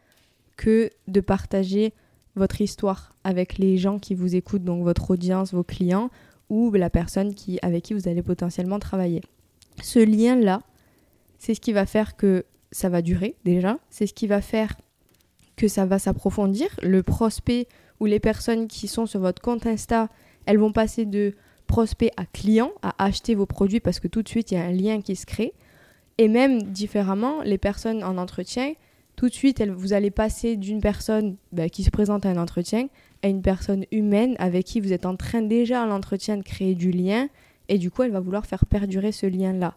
que 0.58 0.90
de 1.08 1.22
partager 1.22 1.94
votre 2.36 2.62
histoire 2.62 3.14
avec 3.24 3.58
les 3.58 3.78
gens 3.78 4.00
qui 4.00 4.16
vous 4.16 4.36
écoutent, 4.36 4.64
donc 4.64 4.84
votre 4.84 5.12
audience, 5.12 5.54
vos 5.54 5.64
clients 5.64 6.10
ou 6.50 6.72
la 6.72 6.90
personne 6.90 7.34
qui, 7.34 7.60
avec 7.62 7.84
qui 7.84 7.94
vous 7.94 8.08
allez 8.08 8.22
potentiellement 8.22 8.80
travailler. 8.80 9.22
Ce 9.82 10.00
lien-là, 10.00 10.62
c'est 11.40 11.54
ce 11.56 11.62
qui 11.62 11.74
va 11.74 11.86
faire 11.86 12.16
que 12.16 12.46
ça 12.72 12.90
va 12.90 13.02
durer 13.02 13.36
déjà, 13.46 13.80
c'est 13.90 14.08
ce 14.08 14.14
qui 14.14 14.28
va 14.28 14.42
faire 14.42 14.76
que 15.56 15.68
ça 15.68 15.86
va 15.86 16.00
s'approfondir. 16.00 16.68
Le 16.82 17.04
prospect 17.04 17.68
ou 18.00 18.06
les 18.06 18.20
personnes 18.20 18.68
qui 18.68 18.88
sont 18.88 19.06
sur 19.06 19.20
votre 19.20 19.42
compte 19.42 19.66
Insta, 19.66 20.10
elles 20.46 20.58
vont 20.58 20.72
passer 20.72 21.06
de 21.06 21.36
prospect 21.68 22.12
à 22.18 22.26
client, 22.26 22.72
à 22.82 23.04
acheter 23.04 23.36
vos 23.36 23.46
produits 23.46 23.80
parce 23.80 24.00
que 24.00 24.08
tout 24.08 24.24
de 24.24 24.28
suite 24.28 24.52
il 24.52 24.56
y 24.56 24.58
a 24.58 24.64
un 24.64 24.72
lien 24.72 25.02
qui 25.02 25.16
se 25.16 25.26
crée. 25.26 25.54
Et 26.18 26.28
même 26.28 26.62
différemment, 26.64 27.42
les 27.44 27.58
personnes 27.58 28.04
en 28.04 28.18
entretien, 28.18 28.74
tout 29.22 29.30
de 29.30 29.36
suite 29.36 29.62
vous 29.62 29.94
allez 29.94 30.10
passer 30.10 30.58
d'une 30.58 30.82
personne 30.82 31.36
bah, 31.52 31.70
qui 31.70 31.84
se 31.84 31.92
présente 31.92 32.26
à 32.26 32.30
un 32.30 32.38
entretien 32.38 32.88
à 33.22 33.28
une 33.28 33.44
personne 33.44 33.86
humaine 33.92 34.36
avec 34.40 34.66
qui 34.66 34.82
vous 34.82 34.94
êtes 34.94 35.06
en 35.06 35.16
train 35.16 35.44
déjà 35.44 35.84
à 35.84 35.86
l'entretien 35.86 36.38
de 36.38 36.42
créer 36.42 36.74
du 36.74 36.90
lien 36.90 37.30
et 37.70 37.78
du 37.78 37.92
coup 37.92 38.02
elle 38.02 38.10
va 38.10 38.20
vouloir 38.20 38.48
faire 38.48 38.66
perdurer 38.66 39.12
ce 39.12 39.28
lien-là. 39.28 39.76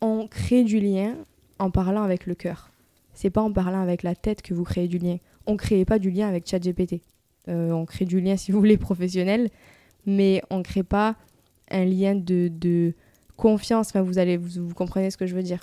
On 0.00 0.26
crée 0.26 0.64
du 0.64 0.80
lien 0.80 1.14
en 1.60 1.70
parlant 1.70 2.02
avec 2.02 2.26
le 2.26 2.34
cœur. 2.34 2.72
C'est 3.14 3.30
pas 3.30 3.40
en 3.40 3.52
parlant 3.52 3.80
avec 3.80 4.02
la 4.02 4.16
tête 4.16 4.42
que 4.42 4.52
vous 4.52 4.64
créez 4.64 4.88
du 4.88 4.98
lien. 4.98 5.18
On 5.46 5.56
crée 5.56 5.84
pas 5.84 6.00
du 6.00 6.10
lien 6.10 6.28
avec 6.28 6.44
ChatGPT. 6.48 7.02
Euh, 7.46 7.70
on 7.70 7.86
crée 7.86 8.04
du 8.04 8.20
lien 8.20 8.36
si 8.36 8.50
vous 8.50 8.58
voulez 8.58 8.78
professionnel, 8.78 9.48
mais 10.06 10.42
on 10.50 10.64
crée 10.64 10.82
pas 10.82 11.14
un 11.70 11.84
lien 11.84 12.16
de, 12.16 12.94
confiance. 13.36 13.94
Vous, 13.94 14.18
allez, 14.18 14.36
vous, 14.36 14.74
comprenez 14.74 15.12
ce 15.12 15.16
que 15.16 15.26
je 15.28 15.36
veux 15.36 15.44
dire. 15.44 15.62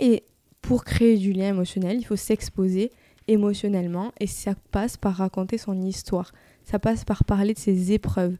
Et 0.00 0.22
pour 0.62 0.84
créer 0.84 1.18
du 1.18 1.32
lien 1.32 1.48
émotionnel, 1.48 1.98
il 1.98 2.04
faut 2.04 2.16
s'exposer 2.16 2.92
émotionnellement 3.28 4.12
et 4.20 4.26
ça 4.26 4.54
passe 4.70 4.96
par 4.96 5.16
raconter 5.16 5.58
son 5.58 5.80
histoire. 5.82 6.32
Ça 6.64 6.78
passe 6.78 7.04
par 7.04 7.24
parler 7.24 7.54
de 7.54 7.58
ses 7.58 7.92
épreuves. 7.92 8.36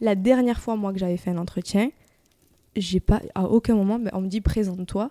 La 0.00 0.14
dernière 0.14 0.60
fois, 0.60 0.76
moi, 0.76 0.92
que 0.92 0.98
j'avais 0.98 1.16
fait 1.16 1.30
un 1.30 1.38
entretien, 1.38 1.90
j'ai 2.76 3.00
pas, 3.00 3.22
à 3.34 3.44
aucun 3.44 3.74
moment, 3.74 4.00
on 4.12 4.20
me 4.20 4.28
dit 4.28 4.40
présente-toi. 4.40 5.10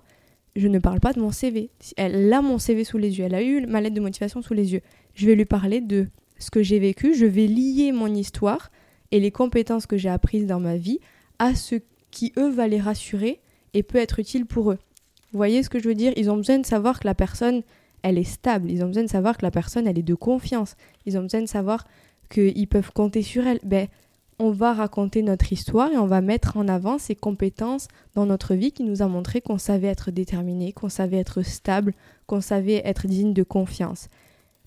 Je 0.56 0.68
ne 0.68 0.80
parle 0.80 1.00
pas 1.00 1.14
de 1.14 1.20
mon 1.20 1.32
CV. 1.32 1.70
Elle 1.96 2.32
a 2.34 2.42
mon 2.42 2.58
CV 2.58 2.84
sous 2.84 2.98
les 2.98 3.18
yeux. 3.18 3.26
Elle 3.26 3.36
a 3.36 3.44
eu 3.44 3.66
ma 3.66 3.82
lettre 3.82 3.96
de 3.96 4.02
motivation 4.02 4.42
sous 4.42 4.54
les 4.54 4.74
yeux. 4.74 4.82
Je 5.14 5.26
vais 5.26 5.36
lui 5.36 5.46
parler 5.46 5.80
de 5.80 6.08
ce 6.40 6.52
que 6.52 6.64
j'ai 6.64 6.80
vécu. 6.80 7.14
Je 7.14 7.26
vais 7.26 7.48
lier 7.48 7.92
mon 7.92 8.14
histoire 8.14 8.72
et 9.12 9.20
les 9.20 9.32
compétences 9.32 9.86
que 9.86 9.98
j'ai 9.98 10.10
apprises 10.10 10.48
dans 10.48 10.60
ma 10.60 10.76
vie 10.76 11.00
à 11.38 11.56
ce 11.56 11.76
qui, 12.12 12.34
eux, 12.38 12.50
va 12.50 12.68
les 12.68 12.80
rassurer 12.80 13.40
et 13.74 13.84
peut 13.84 14.00
être 14.00 14.20
utile 14.20 14.46
pour 14.46 14.72
eux. 14.72 14.80
Vous 15.32 15.38
voyez 15.38 15.62
ce 15.64 15.70
que 15.70 15.80
je 15.80 15.88
veux 15.88 15.96
dire? 15.96 16.14
Ils 16.18 16.32
ont 16.32 16.38
besoin 16.38 16.58
de 16.58 16.66
savoir 16.66 17.00
que 17.00 17.08
la 17.08 17.16
personne, 17.16 17.62
elle 18.02 18.18
est 18.18 18.24
stable. 18.24 18.72
Ils 18.72 18.84
ont 18.84 18.88
besoin 18.88 19.04
de 19.04 19.10
savoir 19.10 19.38
que 19.38 19.46
la 19.46 19.52
personne, 19.52 19.88
elle 19.88 20.00
est 20.00 20.04
de 20.04 20.16
confiance. 20.16 20.76
Ils 21.06 21.18
ont 21.18 21.22
besoin 21.22 21.42
de 21.42 21.48
savoir 21.48 21.86
qu'ils 22.30 22.68
peuvent 22.68 22.92
compter 22.92 23.22
sur 23.22 23.46
elle. 23.46 23.60
Ben, 23.64 23.88
on 24.40 24.52
va 24.52 24.74
raconter 24.74 25.22
notre 25.22 25.52
histoire 25.52 25.92
et 25.92 25.98
on 25.98 26.08
va 26.08 26.22
mettre 26.22 26.58
en 26.58 26.68
avant 26.68 26.98
ces 26.98 27.16
compétences 27.16 27.90
dans 28.16 28.26
notre 28.26 28.56
vie 28.56 28.72
qui 28.72 28.84
nous 28.84 29.02
a 29.02 29.08
montré 29.08 29.42
qu'on 29.42 29.58
savait 29.58 29.88
être 29.88 30.12
déterminé, 30.12 30.72
qu'on 30.72 30.90
savait 30.90 31.18
être 31.18 31.42
stable, 31.42 31.94
qu'on 32.26 32.42
savait 32.42 32.82
être 32.86 33.06
digne 33.06 33.34
de 33.34 33.44
confiance. 33.44 34.08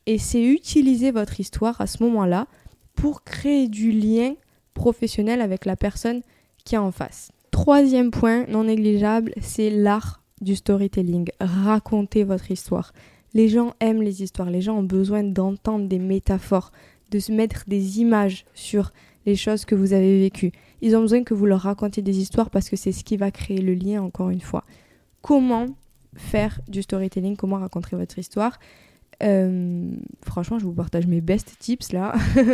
Et 0.06 0.18
c'est 0.18 0.44
utiliser 0.44 1.10
votre 1.10 1.40
histoire 1.40 1.80
à 1.80 1.86
ce 1.86 2.02
moment-là 2.02 2.46
pour 2.94 3.24
créer 3.24 3.68
du 3.68 3.92
lien 3.92 4.34
professionnel 4.74 5.40
avec 5.40 5.64
la 5.64 5.76
personne 5.76 6.22
qui 6.64 6.74
est 6.74 6.78
en 6.78 6.92
face. 6.92 7.30
Troisième 7.50 8.10
point 8.10 8.46
non 8.46 8.64
négligeable, 8.64 9.32
c'est 9.40 9.70
l'art 9.70 10.21
du 10.42 10.56
storytelling. 10.56 11.30
Racontez 11.40 12.24
votre 12.24 12.50
histoire. 12.50 12.92
Les 13.34 13.48
gens 13.48 13.72
aiment 13.80 14.02
les 14.02 14.22
histoires, 14.22 14.50
les 14.50 14.60
gens 14.60 14.76
ont 14.76 14.82
besoin 14.82 15.22
d'entendre 15.22 15.88
des 15.88 15.98
métaphores, 15.98 16.70
de 17.10 17.18
se 17.18 17.32
mettre 17.32 17.64
des 17.66 18.00
images 18.00 18.44
sur 18.52 18.92
les 19.24 19.36
choses 19.36 19.64
que 19.64 19.74
vous 19.74 19.92
avez 19.92 20.18
vécues. 20.18 20.52
Ils 20.82 20.96
ont 20.96 21.00
besoin 21.00 21.22
que 21.22 21.32
vous 21.32 21.46
leur 21.46 21.60
racontiez 21.60 22.02
des 22.02 22.18
histoires 22.18 22.50
parce 22.50 22.68
que 22.68 22.76
c'est 22.76 22.92
ce 22.92 23.04
qui 23.04 23.16
va 23.16 23.30
créer 23.30 23.60
le 23.60 23.74
lien, 23.74 24.02
encore 24.02 24.30
une 24.30 24.40
fois. 24.40 24.64
Comment 25.22 25.68
faire 26.14 26.60
du 26.68 26.82
storytelling? 26.82 27.36
Comment 27.36 27.56
raconter 27.58 27.96
votre 27.96 28.18
histoire? 28.18 28.58
Euh, 29.22 29.90
Franchement, 30.22 30.58
je 30.58 30.64
vous 30.64 30.72
partage 30.74 31.06
mes 31.06 31.20
best 31.20 31.56
tips 31.58 31.92
là. 31.92 32.14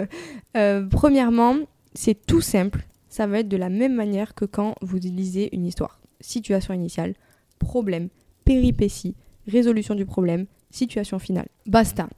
Euh, 0.56 0.86
premièrement, 0.88 1.56
c'est 1.94 2.26
tout 2.26 2.40
simple. 2.40 2.84
Ça 3.08 3.26
va 3.26 3.40
être 3.40 3.48
de 3.48 3.56
la 3.56 3.68
même 3.68 3.94
manière 3.94 4.34
que 4.34 4.44
quand 4.44 4.74
vous 4.80 4.96
lisez 4.96 5.54
une 5.54 5.66
histoire. 5.66 6.00
Situation 6.20 6.74
initiale, 6.74 7.14
problème, 7.58 8.08
péripétie, 8.44 9.14
résolution 9.46 9.94
du 9.94 10.06
problème, 10.06 10.46
situation 10.70 11.18
finale. 11.18 11.48
Basta. 11.66 12.08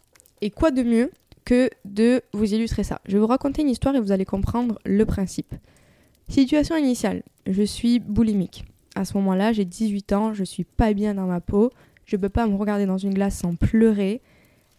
Et 0.41 0.51
quoi 0.51 0.71
de 0.71 0.83
mieux 0.83 1.11
que 1.45 1.71
de 1.85 2.23
vous 2.33 2.55
illustrer 2.55 2.85
ça? 2.85 3.01
Je 3.07 3.13
vais 3.13 3.19
vous 3.19 3.27
raconter 3.27 3.63
une 3.63 3.69
histoire 3.69 3.95
et 3.97 4.01
vous 4.01 4.13
allez 4.13 4.25
comprendre 4.25 4.79
le 4.85 5.05
principe. 5.05 5.55
Situation 6.29 6.77
initiale, 6.77 7.23
je 7.47 7.63
suis 7.63 7.99
boulimique. 7.99 8.65
À 8.95 9.05
ce 9.05 9.17
moment-là, 9.19 9.53
j'ai 9.53 9.65
18 9.65 10.13
ans, 10.13 10.33
je 10.33 10.45
suis 10.45 10.65
pas 10.65 10.93
bien 10.93 11.15
dans 11.15 11.27
ma 11.27 11.41
peau, 11.41 11.71
je 12.05 12.17
peux 12.17 12.29
pas 12.29 12.47
me 12.47 12.57
regarder 12.57 12.87
dans 12.87 12.99
une 12.99 13.15
glace 13.15 13.39
sans 13.39 13.55
pleurer. 13.55 14.21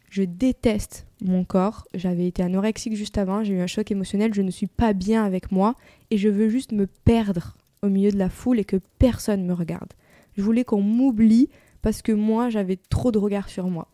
Je 0.09 0.23
déteste 0.23 1.07
mon 1.23 1.45
corps. 1.45 1.87
J'avais 1.93 2.27
été 2.27 2.43
anorexique 2.43 2.95
juste 2.95 3.17
avant, 3.17 3.43
j'ai 3.43 3.53
eu 3.53 3.61
un 3.61 3.67
choc 3.67 3.89
émotionnel, 3.91 4.33
je 4.33 4.41
ne 4.41 4.51
suis 4.51 4.67
pas 4.67 4.91
bien 4.91 5.23
avec 5.23 5.51
moi 5.51 5.75
et 6.09 6.17
je 6.17 6.27
veux 6.27 6.49
juste 6.49 6.73
me 6.73 6.87
perdre 6.87 7.55
au 7.81 7.87
milieu 7.87 8.11
de 8.11 8.17
la 8.17 8.29
foule 8.29 8.59
et 8.59 8.65
que 8.65 8.77
personne 8.99 9.45
me 9.45 9.53
regarde. 9.53 9.93
Je 10.37 10.41
voulais 10.41 10.63
qu'on 10.63 10.81
m'oublie 10.81 11.49
parce 11.81 12.01
que 12.01 12.11
moi 12.11 12.49
j'avais 12.49 12.77
trop 12.89 13.11
de 13.11 13.17
regard 13.17 13.49
sur 13.49 13.69
moi. 13.69 13.87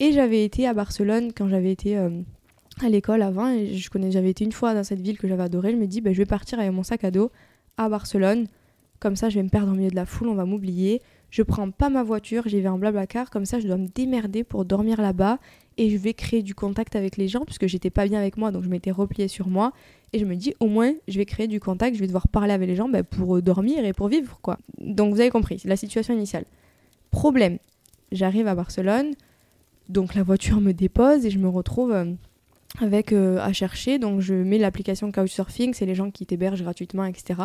Et 0.00 0.12
j'avais 0.12 0.44
été 0.44 0.66
à 0.66 0.74
Barcelone 0.74 1.32
quand 1.34 1.48
j'avais 1.48 1.70
été 1.70 1.96
euh, 1.96 2.10
à 2.82 2.88
l'école 2.88 3.22
avant. 3.22 3.54
Je 3.56 3.88
connais, 3.90 4.10
j'avais 4.10 4.30
été 4.30 4.44
une 4.44 4.52
fois 4.52 4.74
dans 4.74 4.84
cette 4.84 5.00
ville 5.00 5.18
que 5.18 5.28
j'avais 5.28 5.42
adorée. 5.42 5.72
Je 5.72 5.76
me 5.76 5.86
dis, 5.86 6.00
bah, 6.00 6.12
je 6.12 6.18
vais 6.18 6.26
partir 6.26 6.58
avec 6.58 6.72
mon 6.72 6.82
sac 6.82 7.04
à 7.04 7.10
dos 7.10 7.30
à 7.76 7.88
Barcelone. 7.88 8.46
Comme 8.98 9.16
ça, 9.16 9.28
je 9.28 9.36
vais 9.36 9.42
me 9.42 9.48
perdre 9.48 9.72
au 9.72 9.74
milieu 9.74 9.90
de 9.90 9.96
la 9.96 10.06
foule, 10.06 10.28
on 10.28 10.34
va 10.34 10.44
m'oublier. 10.44 11.00
Je 11.34 11.42
prends 11.42 11.68
pas 11.72 11.88
ma 11.90 12.04
voiture, 12.04 12.44
j'y 12.46 12.60
vais 12.60 12.68
en 12.68 12.78
blablacar. 12.78 13.28
Comme 13.28 13.44
ça, 13.44 13.58
je 13.58 13.66
dois 13.66 13.76
me 13.76 13.88
démerder 13.88 14.44
pour 14.44 14.64
dormir 14.64 15.00
là-bas. 15.00 15.40
Et 15.78 15.90
je 15.90 15.96
vais 15.96 16.14
créer 16.14 16.44
du 16.44 16.54
contact 16.54 16.94
avec 16.94 17.16
les 17.16 17.26
gens, 17.26 17.40
puisque 17.44 17.66
j'étais 17.66 17.90
pas 17.90 18.06
bien 18.06 18.20
avec 18.20 18.36
moi, 18.36 18.52
donc 18.52 18.62
je 18.62 18.68
m'étais 18.68 18.92
repliée 18.92 19.26
sur 19.26 19.48
moi. 19.48 19.72
Et 20.12 20.20
je 20.20 20.26
me 20.26 20.36
dis, 20.36 20.54
au 20.60 20.68
moins, 20.68 20.92
je 21.08 21.18
vais 21.18 21.24
créer 21.24 21.48
du 21.48 21.58
contact, 21.58 21.96
je 21.96 22.00
vais 22.00 22.06
devoir 22.06 22.28
parler 22.28 22.52
avec 22.52 22.68
les 22.68 22.76
gens 22.76 22.88
bah, 22.88 23.02
pour 23.02 23.34
euh, 23.34 23.42
dormir 23.42 23.84
et 23.84 23.92
pour 23.92 24.06
vivre, 24.06 24.38
quoi. 24.42 24.58
Donc 24.78 25.12
vous 25.12 25.18
avez 25.18 25.30
compris, 25.30 25.60
la 25.64 25.74
situation 25.74 26.14
initiale. 26.14 26.44
Problème, 27.10 27.58
j'arrive 28.12 28.46
à 28.46 28.54
Barcelone, 28.54 29.14
donc 29.88 30.14
la 30.14 30.22
voiture 30.22 30.60
me 30.60 30.70
dépose 30.70 31.26
et 31.26 31.30
je 31.30 31.40
me 31.40 31.48
retrouve 31.48 31.90
euh, 31.90 32.12
avec 32.80 33.12
euh, 33.12 33.38
à 33.40 33.52
chercher. 33.52 33.98
Donc 33.98 34.20
je 34.20 34.34
mets 34.34 34.58
l'application 34.58 35.10
Couchsurfing, 35.10 35.74
c'est 35.74 35.84
les 35.84 35.96
gens 35.96 36.12
qui 36.12 36.26
t'hébergent 36.26 36.62
gratuitement, 36.62 37.04
etc. 37.06 37.40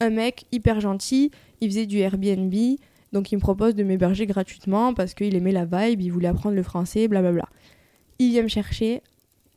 Un 0.00 0.10
mec 0.10 0.44
hyper 0.52 0.82
gentil, 0.82 1.30
il 1.62 1.70
faisait 1.70 1.86
du 1.86 2.00
Airbnb, 2.00 2.52
donc 3.14 3.32
il 3.32 3.36
me 3.36 3.40
propose 3.40 3.74
de 3.74 3.82
m'héberger 3.82 4.26
gratuitement 4.26 4.92
parce 4.92 5.14
qu'il 5.14 5.34
aimait 5.34 5.52
la 5.52 5.64
vibe, 5.64 6.02
il 6.02 6.10
voulait 6.10 6.28
apprendre 6.28 6.54
le 6.54 6.62
français, 6.62 7.08
blablabla. 7.08 7.48
Il 8.18 8.30
vient 8.30 8.42
me 8.42 8.48
chercher, 8.48 9.00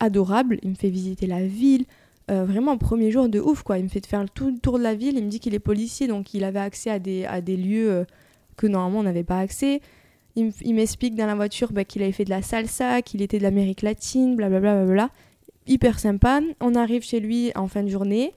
adorable, 0.00 0.58
il 0.62 0.70
me 0.70 0.74
fait 0.74 0.88
visiter 0.88 1.26
la 1.26 1.46
ville, 1.46 1.84
euh, 2.30 2.44
vraiment 2.44 2.78
premier 2.78 3.10
jour 3.10 3.28
de 3.28 3.40
ouf 3.40 3.62
quoi. 3.62 3.78
Il 3.78 3.84
me 3.84 3.88
fait 3.88 4.06
faire 4.06 4.24
tout 4.30 4.50
le 4.50 4.58
tour 4.58 4.78
de 4.78 4.82
la 4.82 4.94
ville, 4.94 5.18
il 5.18 5.24
me 5.24 5.28
dit 5.28 5.40
qu'il 5.40 5.54
est 5.54 5.58
policier 5.58 6.06
donc 6.06 6.32
il 6.32 6.44
avait 6.44 6.60
accès 6.60 6.88
à 6.88 6.98
des, 6.98 7.26
à 7.26 7.42
des 7.42 7.56
lieux 7.58 8.06
que 8.56 8.66
normalement 8.66 9.00
on 9.00 9.02
n'avait 9.02 9.24
pas 9.24 9.40
accès. 9.40 9.82
Il 10.36 10.74
m'explique 10.74 11.16
dans 11.16 11.26
la 11.26 11.34
voiture 11.34 11.72
bah, 11.72 11.84
qu'il 11.84 12.02
avait 12.02 12.12
fait 12.12 12.24
de 12.24 12.30
la 12.30 12.42
salsa, 12.42 13.02
qu'il 13.02 13.22
était 13.22 13.38
de 13.38 13.42
l'Amérique 13.42 13.82
latine, 13.82 14.36
blablabla. 14.36 14.84
Bla, 14.84 14.94
bla, 14.94 15.10
Hyper 15.68 15.98
sympa. 15.98 16.40
On 16.60 16.74
arrive 16.74 17.02
chez 17.02 17.20
lui 17.20 17.52
en 17.54 17.68
fin 17.68 17.82
de 17.82 17.88
journée. 17.88 18.32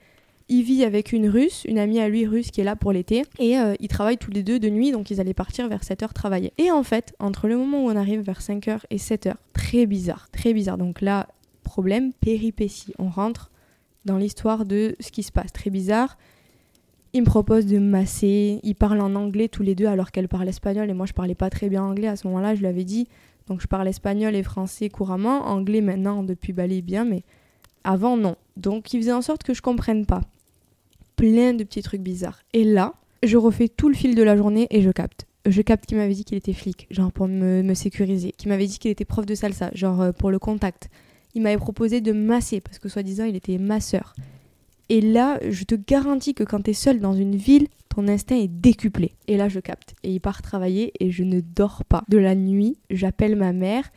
Il 0.53 0.63
vit 0.63 0.83
avec 0.83 1.13
une 1.13 1.29
russe, 1.29 1.63
une 1.63 1.79
amie 1.79 2.01
à 2.01 2.09
lui 2.09 2.25
russe 2.25 2.51
qui 2.51 2.59
est 2.59 2.65
là 2.65 2.75
pour 2.75 2.91
l'été. 2.91 3.23
Et 3.39 3.57
euh, 3.57 3.73
ils 3.79 3.87
travaillent 3.87 4.17
tous 4.17 4.31
les 4.31 4.43
deux 4.43 4.59
de 4.59 4.67
nuit, 4.67 4.91
donc 4.91 5.09
ils 5.09 5.21
allaient 5.21 5.33
partir 5.33 5.69
vers 5.69 5.79
7h 5.79 6.11
travailler. 6.11 6.51
Et 6.57 6.69
en 6.71 6.83
fait, 6.83 7.15
entre 7.19 7.47
le 7.47 7.55
moment 7.55 7.85
où 7.85 7.89
on 7.89 7.95
arrive 7.95 8.19
vers 8.19 8.41
5h 8.41 8.81
et 8.89 8.97
7h, 8.97 9.35
très 9.53 9.85
bizarre, 9.85 10.27
très 10.29 10.53
bizarre. 10.53 10.77
Donc 10.77 10.99
là, 10.99 11.29
problème, 11.63 12.11
péripétie. 12.11 12.93
On 12.99 13.07
rentre 13.07 13.49
dans 14.03 14.17
l'histoire 14.17 14.65
de 14.65 14.97
ce 14.99 15.09
qui 15.09 15.23
se 15.23 15.31
passe. 15.31 15.53
Très 15.53 15.69
bizarre. 15.69 16.17
Il 17.13 17.21
me 17.21 17.25
propose 17.25 17.65
de 17.65 17.77
me 17.77 17.89
masser. 17.89 18.59
Ils 18.61 18.75
parlent 18.75 18.99
en 18.99 19.15
anglais 19.15 19.47
tous 19.47 19.63
les 19.63 19.73
deux 19.73 19.85
alors 19.85 20.11
qu'elle 20.11 20.27
parle 20.27 20.49
espagnol 20.49 20.89
et 20.89 20.93
moi 20.93 21.05
je 21.05 21.13
parlais 21.13 21.33
pas 21.33 21.49
très 21.49 21.69
bien 21.69 21.81
anglais 21.81 22.09
à 22.09 22.17
ce 22.17 22.27
moment-là, 22.27 22.55
je 22.55 22.59
lui 22.59 22.67
avais 22.67 22.83
dit. 22.83 23.07
Donc 23.47 23.61
je 23.61 23.67
parle 23.67 23.87
espagnol 23.87 24.35
et 24.35 24.43
français 24.43 24.89
couramment, 24.89 25.47
anglais 25.47 25.79
maintenant 25.79 26.23
depuis 26.23 26.51
Bali 26.51 26.81
bien, 26.81 27.05
mais 27.05 27.23
avant 27.85 28.17
non. 28.17 28.35
Donc 28.57 28.93
il 28.93 28.99
faisait 28.99 29.13
en 29.13 29.21
sorte 29.21 29.43
que 29.43 29.53
je 29.53 29.61
comprenne 29.61 30.05
pas. 30.05 30.19
Plein 31.15 31.53
de 31.53 31.63
petits 31.63 31.81
trucs 31.81 32.01
bizarres. 32.01 32.41
Et 32.53 32.63
là, 32.63 32.93
je 33.23 33.37
refais 33.37 33.67
tout 33.67 33.89
le 33.89 33.95
fil 33.95 34.15
de 34.15 34.23
la 34.23 34.35
journée 34.35 34.67
et 34.69 34.81
je 34.81 34.89
capte. 34.89 35.27
Je 35.45 35.61
capte 35.61 35.85
qu'il 35.85 35.97
m'avait 35.97 36.13
dit 36.13 36.23
qu'il 36.23 36.37
était 36.37 36.53
flic, 36.53 36.87
genre 36.91 37.11
pour 37.11 37.27
me, 37.27 37.73
sécuriser. 37.73 38.31
Qu'il 38.37 38.49
m'avait 38.49 38.67
dit 38.67 38.77
qu'il 38.77 38.91
était 38.91 39.05
prof 39.05 39.25
de 39.25 39.35
salsa, 39.35 39.71
genre 39.73 40.01
euh, 40.01 40.11
pour 40.11 40.29
le 40.29 40.39
contact. 40.39 40.89
Il 41.33 41.41
m'avait 41.41 41.57
proposé 41.57 42.01
de 42.01 42.11
masser 42.11 42.61
parce 42.61 42.77
que 42.77 42.89
soi-disant 42.89 43.25
il 43.25 43.35
était 43.35 43.57
masseur. 43.57 44.13
Et 44.89 45.01
là, 45.01 45.39
je 45.49 45.63
te 45.63 45.75
garantis 45.75 46.33
que 46.33 46.43
quand 46.43 46.63
tu 46.63 46.71
es 46.71 46.73
seul 46.73 46.99
dans 46.99 47.13
une 47.13 47.35
ville, 47.35 47.67
ton 47.89 48.07
instinct 48.07 48.37
est 48.37 48.49
décuplé. 48.49 49.13
Et 49.27 49.37
là, 49.37 49.47
je 49.47 49.59
capte. 49.59 49.95
Et 50.03 50.11
il 50.11 50.19
part 50.19 50.41
travailler 50.41 50.91
et 50.99 51.11
je 51.11 51.23
ne 51.23 51.39
dors 51.39 51.85
pas. 51.85 52.03
De 52.09 52.17
la 52.17 52.35
nuit, 52.35 52.77
j'appelle 52.89 53.35
ma 53.35 53.53
mère 53.53 53.89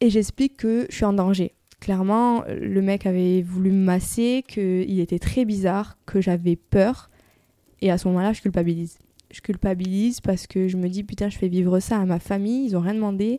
et 0.00 0.10
j'explique 0.10 0.56
que 0.56 0.86
je 0.90 0.96
suis 0.96 1.04
en 1.04 1.12
danger. 1.12 1.52
Clairement, 1.84 2.44
le 2.48 2.80
mec 2.80 3.04
avait 3.04 3.42
voulu 3.42 3.70
me 3.70 3.84
masser, 3.84 4.42
qu'il 4.48 5.00
était 5.00 5.18
très 5.18 5.44
bizarre, 5.44 5.98
que 6.06 6.22
j'avais 6.22 6.56
peur. 6.56 7.10
Et 7.82 7.90
à 7.90 7.98
ce 7.98 8.08
moment-là, 8.08 8.32
je 8.32 8.40
culpabilise. 8.40 8.96
Je 9.30 9.42
culpabilise 9.42 10.22
parce 10.22 10.46
que 10.46 10.66
je 10.66 10.78
me 10.78 10.88
dis, 10.88 11.04
putain, 11.04 11.28
je 11.28 11.36
fais 11.36 11.48
vivre 11.48 11.80
ça 11.80 11.98
à 11.98 12.06
ma 12.06 12.18
famille, 12.18 12.64
ils 12.64 12.74
ont 12.74 12.80
rien 12.80 12.94
demandé. 12.94 13.38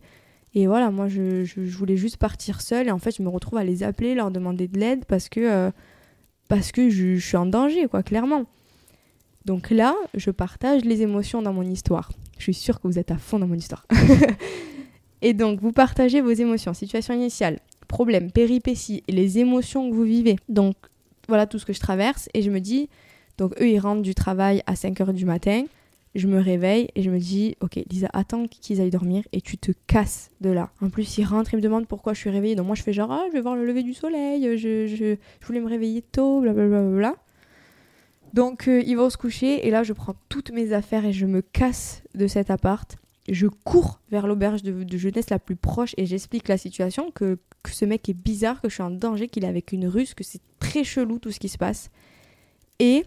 Et 0.53 0.67
voilà, 0.67 0.91
moi, 0.91 1.07
je, 1.07 1.43
voulais 1.75 1.97
juste 1.97 2.17
partir 2.17 2.61
seule. 2.61 2.87
Et 2.87 2.91
en 2.91 2.99
fait, 2.99 3.17
je 3.17 3.23
me 3.23 3.29
retrouve 3.29 3.57
à 3.57 3.63
les 3.63 3.81
appeler, 3.81 4.13
leur 4.13 4.29
demander 4.29 4.67
de 4.67 4.79
l'aide 4.79 5.05
parce 5.05 5.27
que... 5.27 5.39
Euh, 5.39 5.71
parce 6.47 6.71
que 6.71 6.91
je, 6.91 7.17
suis 7.17 7.37
en 7.37 7.47
danger, 7.47 7.87
quoi, 7.87 8.03
clairement. 8.03 8.45
Donc 9.45 9.71
là, 9.71 9.95
je 10.13 10.29
partage 10.29 10.85
les 10.85 11.01
émotions 11.01 11.41
dans 11.41 11.53
mon 11.53 11.63
histoire. 11.63 12.11
Je 12.37 12.43
suis 12.43 12.53
sûre 12.53 12.79
que 12.79 12.87
vous 12.87 12.99
êtes 12.99 13.09
à 13.09 13.17
fond 13.17 13.39
dans 13.39 13.47
mon 13.47 13.55
histoire. 13.55 13.87
et 15.23 15.33
donc, 15.33 15.61
vous 15.61 15.71
partagez 15.71 16.21
vos 16.21 16.29
émotions, 16.29 16.75
situation 16.75 17.15
initiale, 17.15 17.59
problème, 17.85 18.31
péripéties 18.31 19.03
et 19.07 19.11
les 19.11 19.39
émotions 19.39 19.89
que 19.89 19.95
vous 19.95 20.03
vivez. 20.03 20.37
Donc, 20.49 20.75
voilà 21.27 21.47
tout 21.47 21.59
ce 21.59 21.65
que 21.65 21.73
je 21.73 21.79
traverse. 21.79 22.29
Et 22.33 22.41
je 22.41 22.51
me 22.51 22.59
dis, 22.59 22.89
donc 23.37 23.53
eux, 23.61 23.69
ils 23.69 23.79
rentrent 23.79 24.01
du 24.01 24.15
travail 24.15 24.61
à 24.65 24.73
5h 24.73 25.13
du 25.13 25.25
matin 25.25 25.65
je 26.15 26.27
me 26.27 26.39
réveille 26.39 26.89
et 26.95 27.01
je 27.01 27.11
me 27.11 27.19
dis, 27.19 27.57
ok, 27.59 27.75
Lisa, 27.89 28.07
attends 28.13 28.47
qu'ils 28.47 28.79
aillent 28.81 28.89
dormir 28.89 29.23
et 29.33 29.41
tu 29.41 29.57
te 29.57 29.71
casses 29.85 30.31
de 30.39 30.49
là. 30.49 30.71
En 30.81 30.89
plus, 30.89 31.17
ils 31.17 31.25
rentrent, 31.25 31.53
ils 31.53 31.57
me 31.57 31.61
demandent 31.61 31.87
pourquoi 31.87 32.13
je 32.13 32.19
suis 32.19 32.29
réveillée. 32.29 32.55
Donc 32.55 32.67
moi, 32.67 32.75
je 32.75 32.83
fais 32.83 32.93
genre, 32.93 33.11
ah, 33.11 33.25
je 33.27 33.33
vais 33.33 33.41
voir 33.41 33.55
le 33.55 33.65
lever 33.65 33.83
du 33.83 33.93
soleil, 33.93 34.57
je, 34.57 34.87
je, 34.87 35.17
voulais 35.45 35.59
me 35.59 35.67
réveiller 35.67 36.01
tôt, 36.01 36.39
blablabla. 36.39 36.81
Bla, 36.89 37.15
Donc 38.33 38.69
euh, 38.69 38.81
ils 38.85 38.95
vont 38.95 39.09
se 39.09 39.17
coucher 39.17 39.67
et 39.67 39.71
là, 39.71 39.83
je 39.83 39.91
prends 39.91 40.15
toutes 40.29 40.51
mes 40.51 40.71
affaires 40.71 41.05
et 41.05 41.11
je 41.11 41.25
me 41.25 41.41
casse 41.41 42.01
de 42.15 42.27
cet 42.27 42.49
appart. 42.49 42.97
Je 43.29 43.47
cours 43.47 43.99
vers 44.11 44.27
l'auberge 44.27 44.61
de, 44.61 44.97
jeunesse 44.97 45.29
la 45.29 45.39
plus 45.39 45.55
proche 45.55 45.93
et 45.97 46.05
j'explique 46.05 46.47
la 46.47 46.57
situation, 46.57 47.11
que, 47.11 47.39
ce 47.67 47.85
mec 47.85 48.07
est 48.09 48.13
bizarre, 48.13 48.61
que 48.61 48.69
je 48.69 48.75
suis 48.75 48.83
en 48.83 48.91
danger, 48.91 49.27
qu'il 49.27 49.43
est 49.43 49.47
avec 49.47 49.71
une 49.71 49.87
russe, 49.87 50.13
que 50.13 50.23
c'est 50.23 50.41
très 50.59 50.83
chelou 50.83 51.17
tout 51.17 51.31
ce 51.31 51.39
qui 51.39 51.49
se 51.49 51.57
passe. 51.57 51.89
Et 52.79 53.05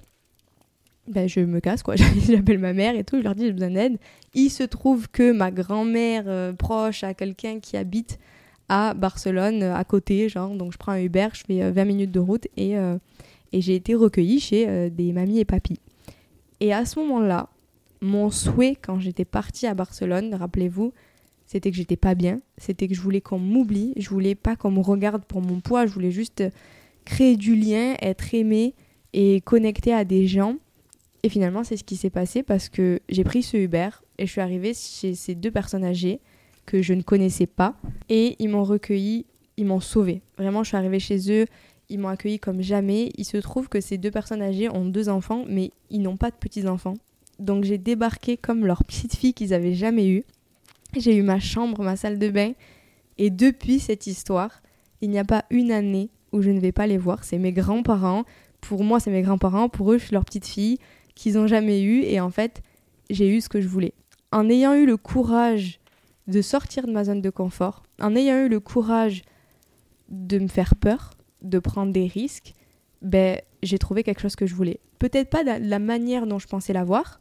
ben, 1.07 1.29
je 1.29 1.41
me 1.41 1.61
casse, 1.61 1.83
quoi. 1.83 1.95
J'appelle 2.29 2.59
ma 2.59 2.73
mère 2.73 2.97
et 2.97 3.05
tout, 3.05 3.19
je 3.19 3.23
leur 3.23 3.35
dis 3.35 3.47
j'ai 3.47 3.53
besoin 3.53 3.71
d'aide. 3.71 3.99
Il 4.35 4.51
se 4.51 4.65
trouve 4.65 5.09
que 5.09 5.33
ma 5.33 5.51
grand-mère 5.51 6.25
euh, 6.27 6.53
proche 6.53 7.05
a 7.05 7.15
quelqu'un 7.15 7.61
qui 7.61 7.77
habite 7.77 8.19
à 8.69 8.93
Barcelone, 8.95 9.63
à 9.63 9.85
côté, 9.85 10.29
genre, 10.29 10.55
donc 10.55 10.73
je 10.73 10.79
prends 10.79 10.93
un 10.93 11.01
Uber, 11.01 11.29
je 11.33 11.45
fais 11.47 11.71
20 11.71 11.81
euh, 11.81 11.85
minutes 11.87 12.11
de 12.11 12.21
route 12.21 12.47
et, 12.57 12.77
euh, 12.77 12.99
et 13.53 13.63
j'ai 13.63 13.77
été 13.77 13.95
recueillie 13.95 14.41
chez 14.41 14.91
des 14.91 15.13
mamies 15.13 15.39
et 15.39 15.47
papis. 15.47 15.81
Et 16.61 16.75
à 16.75 16.85
ce 16.85 16.99
moment-là, 16.99 17.49
mon 18.01 18.31
souhait 18.31 18.77
quand 18.81 19.01
j'étais 19.01 19.25
partie 19.25 19.67
à 19.67 19.75
Barcelone, 19.75 20.35
rappelez-vous, 20.35 20.93
c'était 21.47 21.71
que 21.71 21.77
j'étais 21.77 21.97
pas 21.97 22.15
bien, 22.15 22.39
c'était 22.59 22.89
que 22.89 22.95
je 22.95 23.01
voulais 23.01 23.21
qu'on 23.21 23.39
m'oublie, 23.39 23.95
je 23.97 24.09
voulais 24.11 24.35
pas 24.35 24.55
qu'on 24.57 24.71
me 24.71 24.81
regarde 24.81 25.25
pour 25.25 25.41
mon 25.41 25.61
poids, 25.61 25.87
je 25.87 25.93
voulais 25.93 26.11
juste 26.11 26.45
créer 27.05 27.37
du 27.37 27.57
lien, 27.57 27.95
être 28.03 28.35
aimée 28.35 28.75
et 29.13 29.41
connecter 29.41 29.95
à 29.95 30.05
des 30.05 30.27
gens. 30.27 30.57
Et 31.23 31.29
finalement, 31.29 31.65
c'est 31.65 31.77
ce 31.77 31.85
qui 31.85 31.97
s'est 31.97 32.11
passé 32.11 32.43
parce 32.43 32.69
que 32.69 33.01
j'ai 33.09 33.25
pris 33.25 33.43
ce 33.43 33.57
Uber 33.57 33.89
et 34.19 34.27
je 34.27 34.31
suis 34.31 34.41
arrivée 34.41 34.75
chez 34.75 35.15
ces 35.15 35.35
deux 35.35 35.51
personnes 35.51 35.85
âgées 35.85 36.21
que 36.67 36.83
je 36.83 36.93
ne 36.93 37.03
connaissais 37.03 37.47
pas 37.47 37.77
et 38.11 38.37
ils 38.39 38.49
m'ont 38.51 38.65
recueilli, 38.65 39.25
ils 39.57 39.65
m'ont 39.65 39.81
sauvé. 39.81 40.21
Vraiment, 40.37 40.63
je 40.63 40.69
suis 40.69 40.77
arrivée 40.77 41.01
chez 41.01 41.33
eux, 41.33 41.47
ils 41.89 41.99
m'ont 41.99 42.09
accueilli 42.09 42.39
comme 42.39 42.61
jamais. 42.61 43.11
Il 43.17 43.25
se 43.25 43.39
trouve 43.39 43.69
que 43.69 43.81
ces 43.81 43.97
deux 43.97 44.11
personnes 44.11 44.43
âgées 44.43 44.69
ont 44.69 44.85
deux 44.85 45.09
enfants, 45.09 45.45
mais 45.49 45.71
ils 45.91 46.03
n'ont 46.03 46.19
pas 46.19 46.31
de 46.31 46.37
petits-enfants. 46.37 46.95
Donc 47.39 47.65
j'ai 47.65 47.79
débarqué 47.79 48.37
comme 48.37 48.67
leur 48.67 48.85
petite 48.85 49.15
fille 49.15 49.35
qu'ils 49.35 49.55
avaient 49.55 49.75
jamais 49.75 50.09
eue. 50.09 50.25
J'ai 50.97 51.17
eu 51.17 51.23
ma 51.23 51.39
chambre, 51.39 51.83
ma 51.83 51.97
salle 51.97 52.19
de 52.19 52.29
bain. 52.29 52.53
Et 53.19 53.31
depuis 53.31 53.79
cette 53.79 54.07
histoire, 54.07 54.63
il 55.01 55.11
n'y 55.11 55.19
a 55.19 55.25
pas 55.25 55.45
une 55.51 55.71
année 55.71 56.11
où 56.33 56.43
je 56.43 56.51
ne 56.51 56.61
vais 56.61 56.73
pas 56.73 56.87
les 56.87 56.99
voir. 56.99 57.25
C'est 57.25 57.39
mes 57.39 57.53
grands-parents. 57.53 58.25
Pour 58.61 58.85
moi, 58.85 59.01
c'est 59.01 59.11
mes 59.11 59.23
grands-parents. 59.23 59.69
Pour 59.69 59.93
eux, 59.93 59.99
je 59.99 60.05
suis 60.05 60.15
leur 60.15 60.25
petite 60.25 60.47
fille 60.47 60.79
qu'ils 61.15 61.35
n'ont 61.35 61.47
jamais 61.47 61.83
eu. 61.83 62.03
Et 62.03 62.21
en 62.21 62.31
fait, 62.31 62.63
j'ai 63.11 63.29
eu 63.29 63.41
ce 63.41 63.49
que 63.49 63.61
je 63.61 63.69
voulais. 63.69 63.95
En 64.33 64.49
ayant 64.49 64.75
eu 64.75 64.87
le 64.87 64.97
courage 64.97 65.81
de 66.27 66.43
sortir 66.43 66.87
de 66.87 66.93
ma 66.93 67.05
zone 67.05 67.23
de 67.23 67.31
confort, 67.31 67.83
en 68.01 68.15
ayant 68.15 68.45
eu 68.45 68.49
le 68.49 68.61
courage 68.61 69.23
de 70.11 70.39
me 70.39 70.49
faire 70.49 70.75
peur, 70.75 71.15
de 71.43 71.59
prendre 71.59 71.93
des 71.93 72.07
risques, 72.07 72.55
ben, 73.03 73.41
j'ai 73.63 73.79
trouvé 73.79 74.03
quelque 74.03 74.21
chose 74.21 74.37
que 74.37 74.47
je 74.47 74.55
voulais. 74.55 74.81
Peut-être 74.99 75.31
pas 75.31 75.45
de 75.45 75.69
la 75.69 75.79
manière 75.79 76.27
dont 76.27 76.39
je 76.39 76.47
pensais 76.47 76.73
l'avoir, 76.73 77.21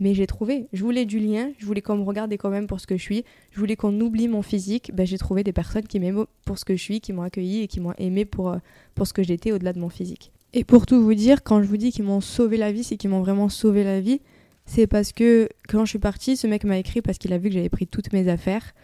mais 0.00 0.14
j'ai 0.14 0.26
trouvé. 0.26 0.68
Je 0.72 0.82
voulais 0.82 1.04
du 1.04 1.18
lien, 1.18 1.50
je 1.58 1.66
voulais 1.66 1.80
qu'on 1.80 1.96
me 1.96 2.04
regarde 2.04 2.32
quand 2.32 2.50
même 2.50 2.66
pour 2.66 2.80
ce 2.80 2.86
que 2.86 2.96
je 2.96 3.02
suis, 3.02 3.24
je 3.52 3.58
voulais 3.58 3.76
qu'on 3.76 3.98
oublie 4.00 4.28
mon 4.28 4.42
physique. 4.42 4.90
Ben, 4.94 5.06
j'ai 5.06 5.18
trouvé 5.18 5.44
des 5.44 5.52
personnes 5.52 5.86
qui 5.86 6.00
m'aiment 6.00 6.26
pour 6.44 6.58
ce 6.58 6.64
que 6.64 6.76
je 6.76 6.82
suis, 6.82 7.00
qui 7.00 7.12
m'ont 7.12 7.22
accueilli 7.22 7.62
et 7.62 7.68
qui 7.68 7.80
m'ont 7.80 7.94
aimé 7.98 8.24
pour, 8.24 8.50
euh, 8.50 8.58
pour 8.94 9.06
ce 9.06 9.12
que 9.12 9.22
j'étais 9.22 9.52
au-delà 9.52 9.72
de 9.72 9.78
mon 9.78 9.88
physique. 9.88 10.32
Et 10.52 10.64
pour 10.64 10.86
tout 10.86 11.02
vous 11.02 11.14
dire, 11.14 11.42
quand 11.42 11.62
je 11.62 11.66
vous 11.66 11.76
dis 11.76 11.92
qu'ils 11.92 12.04
m'ont 12.04 12.20
sauvé 12.20 12.56
la 12.56 12.72
vie, 12.72 12.84
c'est 12.84 12.96
qu'ils 12.96 13.10
m'ont 13.10 13.20
vraiment 13.20 13.48
sauvé 13.48 13.84
la 13.84 14.00
vie. 14.00 14.20
C'est 14.64 14.86
parce 14.86 15.12
que 15.12 15.48
quand 15.68 15.84
je 15.84 15.90
suis 15.90 15.98
partie, 15.98 16.36
ce 16.36 16.46
mec 16.46 16.64
m'a 16.64 16.78
écrit 16.78 17.02
parce 17.02 17.18
qu'il 17.18 17.32
a 17.32 17.38
vu 17.38 17.48
que 17.48 17.54
j'avais 17.54 17.68
pris 17.68 17.86
toutes 17.86 18.12
mes 18.12 18.28
affaires 18.28 18.74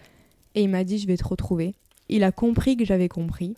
et 0.55 0.63
il 0.63 0.69
m'a 0.69 0.85
dit 0.85 0.99
je 0.99 1.07
vais 1.07 1.17
te 1.17 1.27
retrouver. 1.27 1.75
Il 2.09 2.25
a 2.25 2.33
compris 2.33 2.77
que 2.77 2.85
j'avais 2.85 3.09
compris. 3.09 3.55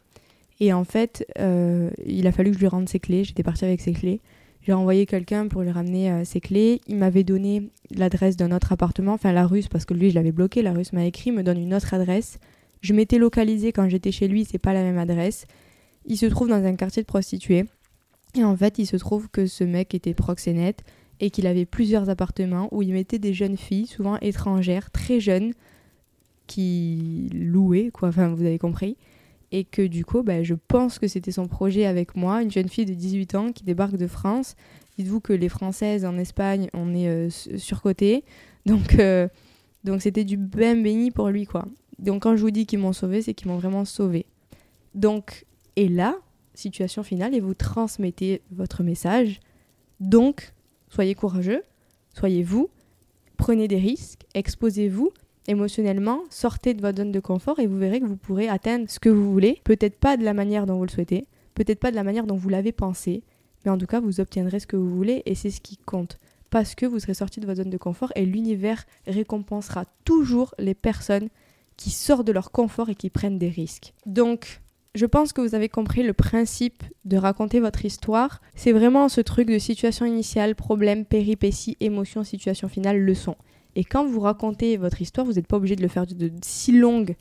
Et 0.60 0.72
en 0.72 0.84
fait, 0.84 1.26
euh, 1.38 1.90
il 2.06 2.26
a 2.26 2.32
fallu 2.32 2.50
que 2.50 2.56
je 2.56 2.60
lui 2.60 2.68
rende 2.68 2.88
ses 2.88 3.00
clés. 3.00 3.24
J'étais 3.24 3.42
partie 3.42 3.64
avec 3.64 3.80
ses 3.80 3.92
clés. 3.92 4.20
J'ai 4.64 4.72
envoyé 4.72 5.04
quelqu'un 5.04 5.46
pour 5.46 5.60
lui 5.60 5.70
ramener 5.70 6.10
euh, 6.10 6.24
ses 6.24 6.40
clés. 6.40 6.80
Il 6.88 6.96
m'avait 6.96 7.22
donné 7.22 7.70
l'adresse 7.90 8.36
d'un 8.36 8.50
autre 8.50 8.72
appartement, 8.72 9.12
enfin 9.12 9.32
la 9.32 9.46
russe, 9.46 9.68
parce 9.68 9.84
que 9.84 9.92
lui, 9.92 10.08
je 10.08 10.14
l'avais 10.14 10.32
bloqué. 10.32 10.62
La 10.62 10.72
russe 10.72 10.94
m'a 10.94 11.04
écrit, 11.04 11.32
me 11.32 11.42
donne 11.42 11.58
une 11.58 11.74
autre 11.74 11.92
adresse. 11.92 12.38
Je 12.80 12.94
m'étais 12.94 13.18
localisée 13.18 13.72
quand 13.72 13.88
j'étais 13.90 14.10
chez 14.10 14.26
lui, 14.26 14.46
c'est 14.46 14.58
pas 14.58 14.72
la 14.72 14.82
même 14.82 14.98
adresse. 14.98 15.46
Il 16.06 16.16
se 16.16 16.26
trouve 16.26 16.48
dans 16.48 16.64
un 16.64 16.76
quartier 16.76 17.02
de 17.02 17.06
prostituées. 17.06 17.66
Et 18.34 18.42
en 18.42 18.56
fait, 18.56 18.78
il 18.78 18.86
se 18.86 18.96
trouve 18.96 19.28
que 19.28 19.46
ce 19.46 19.64
mec 19.64 19.94
était 19.94 20.14
proxénète 20.14 20.82
et 21.20 21.30
qu'il 21.30 21.46
avait 21.46 21.66
plusieurs 21.66 22.08
appartements 22.08 22.68
où 22.72 22.82
il 22.82 22.92
mettait 22.92 23.18
des 23.18 23.34
jeunes 23.34 23.58
filles, 23.58 23.86
souvent 23.86 24.16
étrangères, 24.20 24.90
très 24.90 25.20
jeunes, 25.20 25.52
qui 26.46 27.30
louaient, 27.32 27.90
quoi, 27.90 28.08
enfin 28.08 28.28
vous 28.28 28.44
avez 28.44 28.58
compris 28.58 28.96
et 29.54 29.62
que 29.62 29.82
du 29.82 30.04
coup, 30.04 30.24
bah, 30.24 30.42
je 30.42 30.54
pense 30.54 30.98
que 30.98 31.06
c'était 31.06 31.30
son 31.30 31.46
projet 31.46 31.86
avec 31.86 32.16
moi, 32.16 32.42
une 32.42 32.50
jeune 32.50 32.68
fille 32.68 32.86
de 32.86 32.92
18 32.92 33.34
ans 33.36 33.52
qui 33.52 33.62
débarque 33.62 33.96
de 33.96 34.08
France. 34.08 34.56
Dites-vous 34.98 35.20
que 35.20 35.32
les 35.32 35.48
Françaises 35.48 36.04
en 36.04 36.18
Espagne, 36.18 36.68
on 36.74 36.92
est 36.92 37.06
euh, 37.06 37.30
surcoté, 37.30 38.24
donc 38.66 38.98
euh, 38.98 39.28
donc 39.84 40.02
c'était 40.02 40.24
du 40.24 40.36
bain 40.36 40.74
béni 40.74 41.12
pour 41.12 41.28
lui 41.28 41.46
quoi. 41.46 41.66
Donc 42.00 42.24
quand 42.24 42.34
je 42.34 42.40
vous 42.40 42.50
dis 42.50 42.66
qu'ils 42.66 42.80
m'ont 42.80 42.92
sauvé, 42.92 43.22
c'est 43.22 43.32
qu'ils 43.32 43.46
m'ont 43.46 43.58
vraiment 43.58 43.84
sauvé. 43.84 44.26
Donc 44.96 45.46
et 45.76 45.88
là, 45.88 46.16
situation 46.54 47.04
finale 47.04 47.32
et 47.32 47.40
vous 47.40 47.54
transmettez 47.54 48.42
votre 48.50 48.82
message. 48.82 49.38
Donc 50.00 50.52
soyez 50.88 51.14
courageux, 51.14 51.62
soyez 52.12 52.42
vous, 52.42 52.70
prenez 53.36 53.68
des 53.68 53.78
risques, 53.78 54.22
exposez-vous 54.34 55.12
émotionnellement, 55.46 56.22
sortez 56.30 56.74
de 56.74 56.80
votre 56.80 56.98
zone 56.98 57.12
de 57.12 57.20
confort 57.20 57.58
et 57.58 57.66
vous 57.66 57.78
verrez 57.78 58.00
que 58.00 58.06
vous 58.06 58.16
pourrez 58.16 58.48
atteindre 58.48 58.88
ce 58.88 58.98
que 58.98 59.08
vous 59.08 59.30
voulez. 59.32 59.60
Peut-être 59.64 59.98
pas 59.98 60.16
de 60.16 60.24
la 60.24 60.34
manière 60.34 60.66
dont 60.66 60.76
vous 60.76 60.84
le 60.84 60.90
souhaitez, 60.90 61.26
peut-être 61.54 61.80
pas 61.80 61.90
de 61.90 61.96
la 61.96 62.02
manière 62.04 62.26
dont 62.26 62.36
vous 62.36 62.48
l'avez 62.48 62.72
pensé, 62.72 63.22
mais 63.64 63.70
en 63.70 63.78
tout 63.78 63.86
cas, 63.86 64.00
vous 64.00 64.20
obtiendrez 64.20 64.60
ce 64.60 64.66
que 64.66 64.76
vous 64.76 64.94
voulez 64.94 65.22
et 65.26 65.34
c'est 65.34 65.50
ce 65.50 65.60
qui 65.60 65.76
compte. 65.76 66.18
Parce 66.50 66.74
que 66.74 66.86
vous 66.86 67.00
serez 67.00 67.14
sorti 67.14 67.40
de 67.40 67.46
votre 67.46 67.62
zone 67.62 67.70
de 67.70 67.78
confort 67.78 68.12
et 68.14 68.26
l'univers 68.26 68.84
récompensera 69.06 69.86
toujours 70.04 70.54
les 70.58 70.74
personnes 70.74 71.28
qui 71.76 71.90
sortent 71.90 72.26
de 72.26 72.32
leur 72.32 72.52
confort 72.52 72.88
et 72.90 72.94
qui 72.94 73.10
prennent 73.10 73.38
des 73.38 73.48
risques. 73.48 73.94
Donc, 74.06 74.60
je 74.94 75.06
pense 75.06 75.32
que 75.32 75.40
vous 75.40 75.56
avez 75.56 75.68
compris 75.68 76.04
le 76.04 76.12
principe 76.12 76.84
de 77.04 77.16
raconter 77.16 77.58
votre 77.58 77.84
histoire. 77.84 78.40
C'est 78.54 78.70
vraiment 78.70 79.08
ce 79.08 79.20
truc 79.20 79.48
de 79.48 79.58
situation 79.58 80.06
initiale, 80.06 80.54
problème, 80.54 81.04
péripétie, 81.04 81.76
émotion, 81.80 82.22
situation 82.22 82.68
finale, 82.68 83.00
leçon. 83.00 83.34
Et 83.76 83.84
quand 83.84 84.06
vous 84.06 84.20
racontez 84.20 84.76
votre 84.76 85.00
histoire, 85.00 85.26
vous 85.26 85.34
n'êtes 85.34 85.46
pas 85.46 85.56
obligé 85.56 85.76
de 85.76 85.82
le 85.82 85.88
faire 85.88 86.06
de, 86.06 86.30
si 86.42 86.72
longue, 86.72 87.16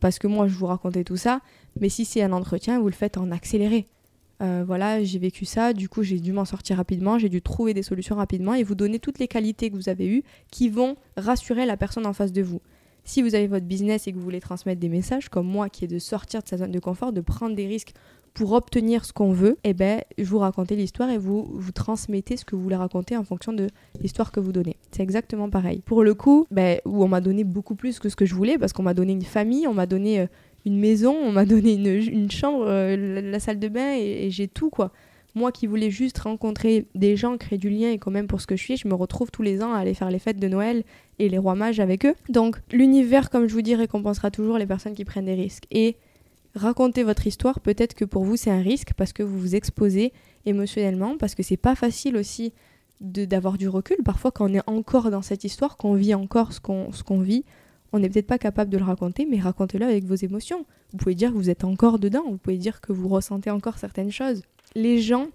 parce 0.00 0.18
que 0.18 0.26
moi 0.26 0.46
je 0.46 0.54
vous 0.54 0.66
racontais 0.66 1.04
tout 1.04 1.16
ça, 1.16 1.40
mais 1.80 1.88
si 1.88 2.04
c'est 2.04 2.22
un 2.22 2.32
entretien, 2.32 2.80
vous 2.80 2.88
le 2.88 2.92
faites 2.92 3.16
en 3.16 3.30
accéléré. 3.30 3.88
Euh, 4.40 4.62
voilà, 4.64 5.02
j'ai 5.02 5.18
vécu 5.18 5.44
ça, 5.44 5.72
du 5.72 5.88
coup 5.88 6.04
j'ai 6.04 6.20
dû 6.20 6.32
m'en 6.32 6.44
sortir 6.44 6.76
rapidement, 6.76 7.18
j'ai 7.18 7.28
dû 7.28 7.42
trouver 7.42 7.74
des 7.74 7.82
solutions 7.82 8.14
rapidement 8.14 8.54
et 8.54 8.62
vous 8.62 8.76
donner 8.76 9.00
toutes 9.00 9.18
les 9.18 9.26
qualités 9.26 9.68
que 9.70 9.74
vous 9.74 9.88
avez 9.88 10.06
eues 10.06 10.22
qui 10.52 10.68
vont 10.68 10.96
rassurer 11.16 11.66
la 11.66 11.76
personne 11.76 12.06
en 12.06 12.12
face 12.12 12.32
de 12.32 12.42
vous. 12.42 12.60
Si 13.02 13.22
vous 13.22 13.34
avez 13.34 13.46
votre 13.46 13.64
business 13.64 14.06
et 14.06 14.12
que 14.12 14.16
vous 14.16 14.22
voulez 14.22 14.40
transmettre 14.40 14.80
des 14.80 14.90
messages, 14.90 15.28
comme 15.28 15.46
moi 15.46 15.70
qui 15.70 15.86
est 15.86 15.88
de 15.88 15.98
sortir 15.98 16.42
de 16.42 16.48
sa 16.48 16.58
zone 16.58 16.70
de 16.70 16.78
confort, 16.78 17.12
de 17.12 17.22
prendre 17.22 17.56
des 17.56 17.66
risques 17.66 17.94
pour 18.38 18.52
obtenir 18.52 19.04
ce 19.04 19.12
qu'on 19.12 19.32
veut, 19.32 19.58
eh 19.64 19.74
ben, 19.74 20.00
vous 20.16 20.38
racontez 20.38 20.76
l'histoire 20.76 21.10
et 21.10 21.18
vous, 21.18 21.48
vous 21.52 21.72
transmettez 21.72 22.36
ce 22.36 22.44
que 22.44 22.54
vous 22.54 22.62
voulez 22.62 22.76
raconter 22.76 23.16
en 23.16 23.24
fonction 23.24 23.52
de 23.52 23.66
l'histoire 24.00 24.30
que 24.30 24.38
vous 24.38 24.52
donnez. 24.52 24.76
C'est 24.92 25.02
exactement 25.02 25.50
pareil. 25.50 25.82
Pour 25.84 26.04
le 26.04 26.14
coup, 26.14 26.46
ben, 26.52 26.78
où 26.84 27.02
on 27.02 27.08
m'a 27.08 27.20
donné 27.20 27.42
beaucoup 27.42 27.74
plus 27.74 27.98
que 27.98 28.08
ce 28.08 28.14
que 28.14 28.26
je 28.26 28.36
voulais, 28.36 28.56
parce 28.56 28.72
qu'on 28.72 28.84
m'a 28.84 28.94
donné 28.94 29.12
une 29.12 29.22
famille, 29.22 29.66
on 29.66 29.74
m'a 29.74 29.86
donné 29.86 30.20
euh, 30.20 30.26
une 30.66 30.78
maison, 30.78 31.16
on 31.20 31.32
m'a 31.32 31.44
donné 31.46 31.72
une, 31.72 32.30
chambre, 32.30 32.64
euh, 32.68 33.20
la, 33.28 33.40
salle 33.40 33.58
de 33.58 33.66
bain, 33.66 33.96
et, 33.98 34.30
j'ai 34.30 34.46
tout, 34.46 34.70
quoi. 34.70 34.92
Moi 35.34 35.50
qui 35.50 35.66
voulais 35.66 35.90
juste 35.90 36.18
rencontrer 36.18 36.86
des 36.94 37.16
gens, 37.16 37.38
créer 37.38 37.58
du 37.58 37.70
lien, 37.70 37.90
et 37.90 37.98
quand 37.98 38.12
même 38.12 38.28
pour 38.28 38.40
ce 38.40 38.46
que 38.46 38.54
je 38.54 38.62
suis, 38.62 38.76
je 38.76 38.86
me 38.86 38.94
retrouve 38.94 39.32
tous 39.32 39.42
les 39.42 39.64
ans 39.64 39.72
à 39.72 39.78
aller 39.78 39.94
faire 39.94 40.12
les 40.12 40.20
fêtes 40.20 40.38
de 40.38 40.46
Noël 40.46 40.84
et 41.18 41.28
les 41.28 41.38
rois 41.38 41.56
mages 41.56 41.80
avec 41.80 42.06
eux. 42.06 42.14
Donc 42.28 42.58
l'univers, 42.70 43.30
comme 43.30 43.48
je 43.48 43.54
vous 43.54 43.62
dis, 43.62 43.74
récompensera 43.74 44.30
toujours 44.30 44.58
les 44.58 44.66
personnes 44.66 44.94
qui 44.94 45.04
prennent 45.04 45.24
des 45.24 45.34
risques. 45.34 45.64
Et 45.72 45.96
raconter 46.58 47.02
votre 47.02 47.26
histoire, 47.26 47.60
peut-être 47.60 47.94
que 47.94 48.04
pour 48.04 48.24
vous 48.24 48.36
c'est 48.36 48.50
un 48.50 48.62
risque 48.62 48.92
parce 48.96 49.12
que 49.12 49.22
vous 49.22 49.38
vous 49.38 49.54
exposez 49.54 50.12
émotionnellement, 50.46 51.16
parce 51.16 51.34
que 51.34 51.42
c'est 51.42 51.56
pas 51.56 51.74
facile 51.74 52.16
aussi 52.16 52.52
d'avoir 53.00 53.58
du 53.58 53.68
recul. 53.68 53.96
Parfois, 54.04 54.32
quand 54.32 54.50
on 54.50 54.54
est 54.54 54.68
encore 54.68 55.10
dans 55.10 55.22
cette 55.22 55.44
histoire, 55.44 55.76
qu'on 55.76 55.94
vit 55.94 56.14
encore 56.14 56.52
ce 56.52 56.60
qu'on 56.60 57.20
vit, 57.20 57.44
on 57.92 58.00
n'est 58.00 58.08
peut-être 58.08 58.26
pas 58.26 58.38
capable 58.38 58.70
de 58.70 58.78
le 58.78 58.84
raconter, 58.84 59.24
mais 59.24 59.38
racontez-le 59.38 59.86
avec 59.86 60.04
vos 60.04 60.16
émotions. 60.16 60.66
Vous 60.90 60.98
pouvez 60.98 61.14
dire 61.14 61.30
que 61.30 61.36
vous 61.36 61.48
êtes 61.48 61.64
encore 61.64 61.98
dedans, 61.98 62.24
vous 62.28 62.38
pouvez 62.38 62.58
dire 62.58 62.80
que 62.80 62.92
vous 62.92 63.08
ressentez 63.08 63.50
encore 63.50 63.78
certaines 63.78 64.10
choses. 64.10 64.42
Les 64.74 65.00
gens 65.00 65.28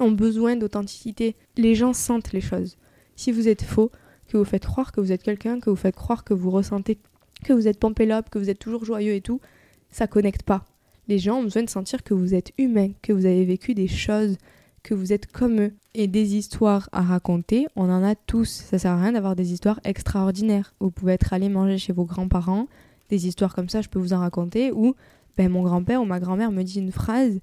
ont 0.00 0.10
besoin 0.10 0.56
d'authenticité. 0.56 1.36
Les 1.56 1.74
gens 1.74 1.92
sentent 1.92 2.32
les 2.32 2.40
choses. 2.40 2.76
Si 3.14 3.30
vous 3.30 3.46
êtes 3.46 3.62
faux, 3.62 3.90
que 4.28 4.38
vous 4.38 4.44
faites 4.44 4.64
croire 4.64 4.90
que 4.90 5.00
vous 5.00 5.12
êtes 5.12 5.22
quelqu'un, 5.22 5.60
que 5.60 5.70
vous 5.70 5.76
faites 5.76 5.94
croire 5.94 6.24
que 6.24 6.34
vous 6.34 6.50
ressentez, 6.50 6.98
que 7.44 7.52
vous 7.52 7.68
êtes 7.68 7.78
pompélope, 7.78 8.30
que 8.30 8.38
vous 8.38 8.48
êtes 8.48 8.58
toujours 8.58 8.84
joyeux 8.84 9.12
et 9.12 9.20
tout, 9.20 9.40
ça 9.92 10.06
connecte 10.06 10.42
pas. 10.42 10.64
Les 11.08 11.18
gens 11.18 11.36
ont 11.36 11.44
besoin 11.44 11.62
de 11.62 11.70
sentir 11.70 12.02
que 12.02 12.14
vous 12.14 12.34
êtes 12.34 12.52
humain, 12.58 12.90
que 13.02 13.12
vous 13.12 13.26
avez 13.26 13.44
vécu 13.44 13.74
des 13.74 13.88
choses, 13.88 14.36
que 14.82 14.94
vous 14.94 15.12
êtes 15.12 15.30
comme 15.30 15.60
eux. 15.60 15.72
Et 15.94 16.06
des 16.06 16.36
histoires 16.36 16.88
à 16.92 17.02
raconter, 17.02 17.66
on 17.76 17.90
en 17.90 18.02
a 18.02 18.14
tous. 18.14 18.48
Ça 18.48 18.78
sert 18.78 18.92
à 18.92 19.00
rien 19.00 19.12
d'avoir 19.12 19.36
des 19.36 19.52
histoires 19.52 19.78
extraordinaires. 19.84 20.74
Vous 20.80 20.90
pouvez 20.90 21.12
être 21.12 21.32
allé 21.32 21.48
manger 21.48 21.78
chez 21.78 21.92
vos 21.92 22.04
grands-parents, 22.04 22.66
des 23.10 23.26
histoires 23.26 23.54
comme 23.54 23.68
ça, 23.68 23.82
je 23.82 23.88
peux 23.88 23.98
vous 23.98 24.14
en 24.14 24.20
raconter, 24.20 24.72
ou 24.72 24.94
ben, 25.36 25.50
mon 25.50 25.62
grand-père 25.62 26.00
ou 26.00 26.06
ma 26.06 26.18
grand-mère 26.18 26.50
me 26.50 26.62
dit 26.62 26.78
une 26.78 26.92
phrase 26.92 27.38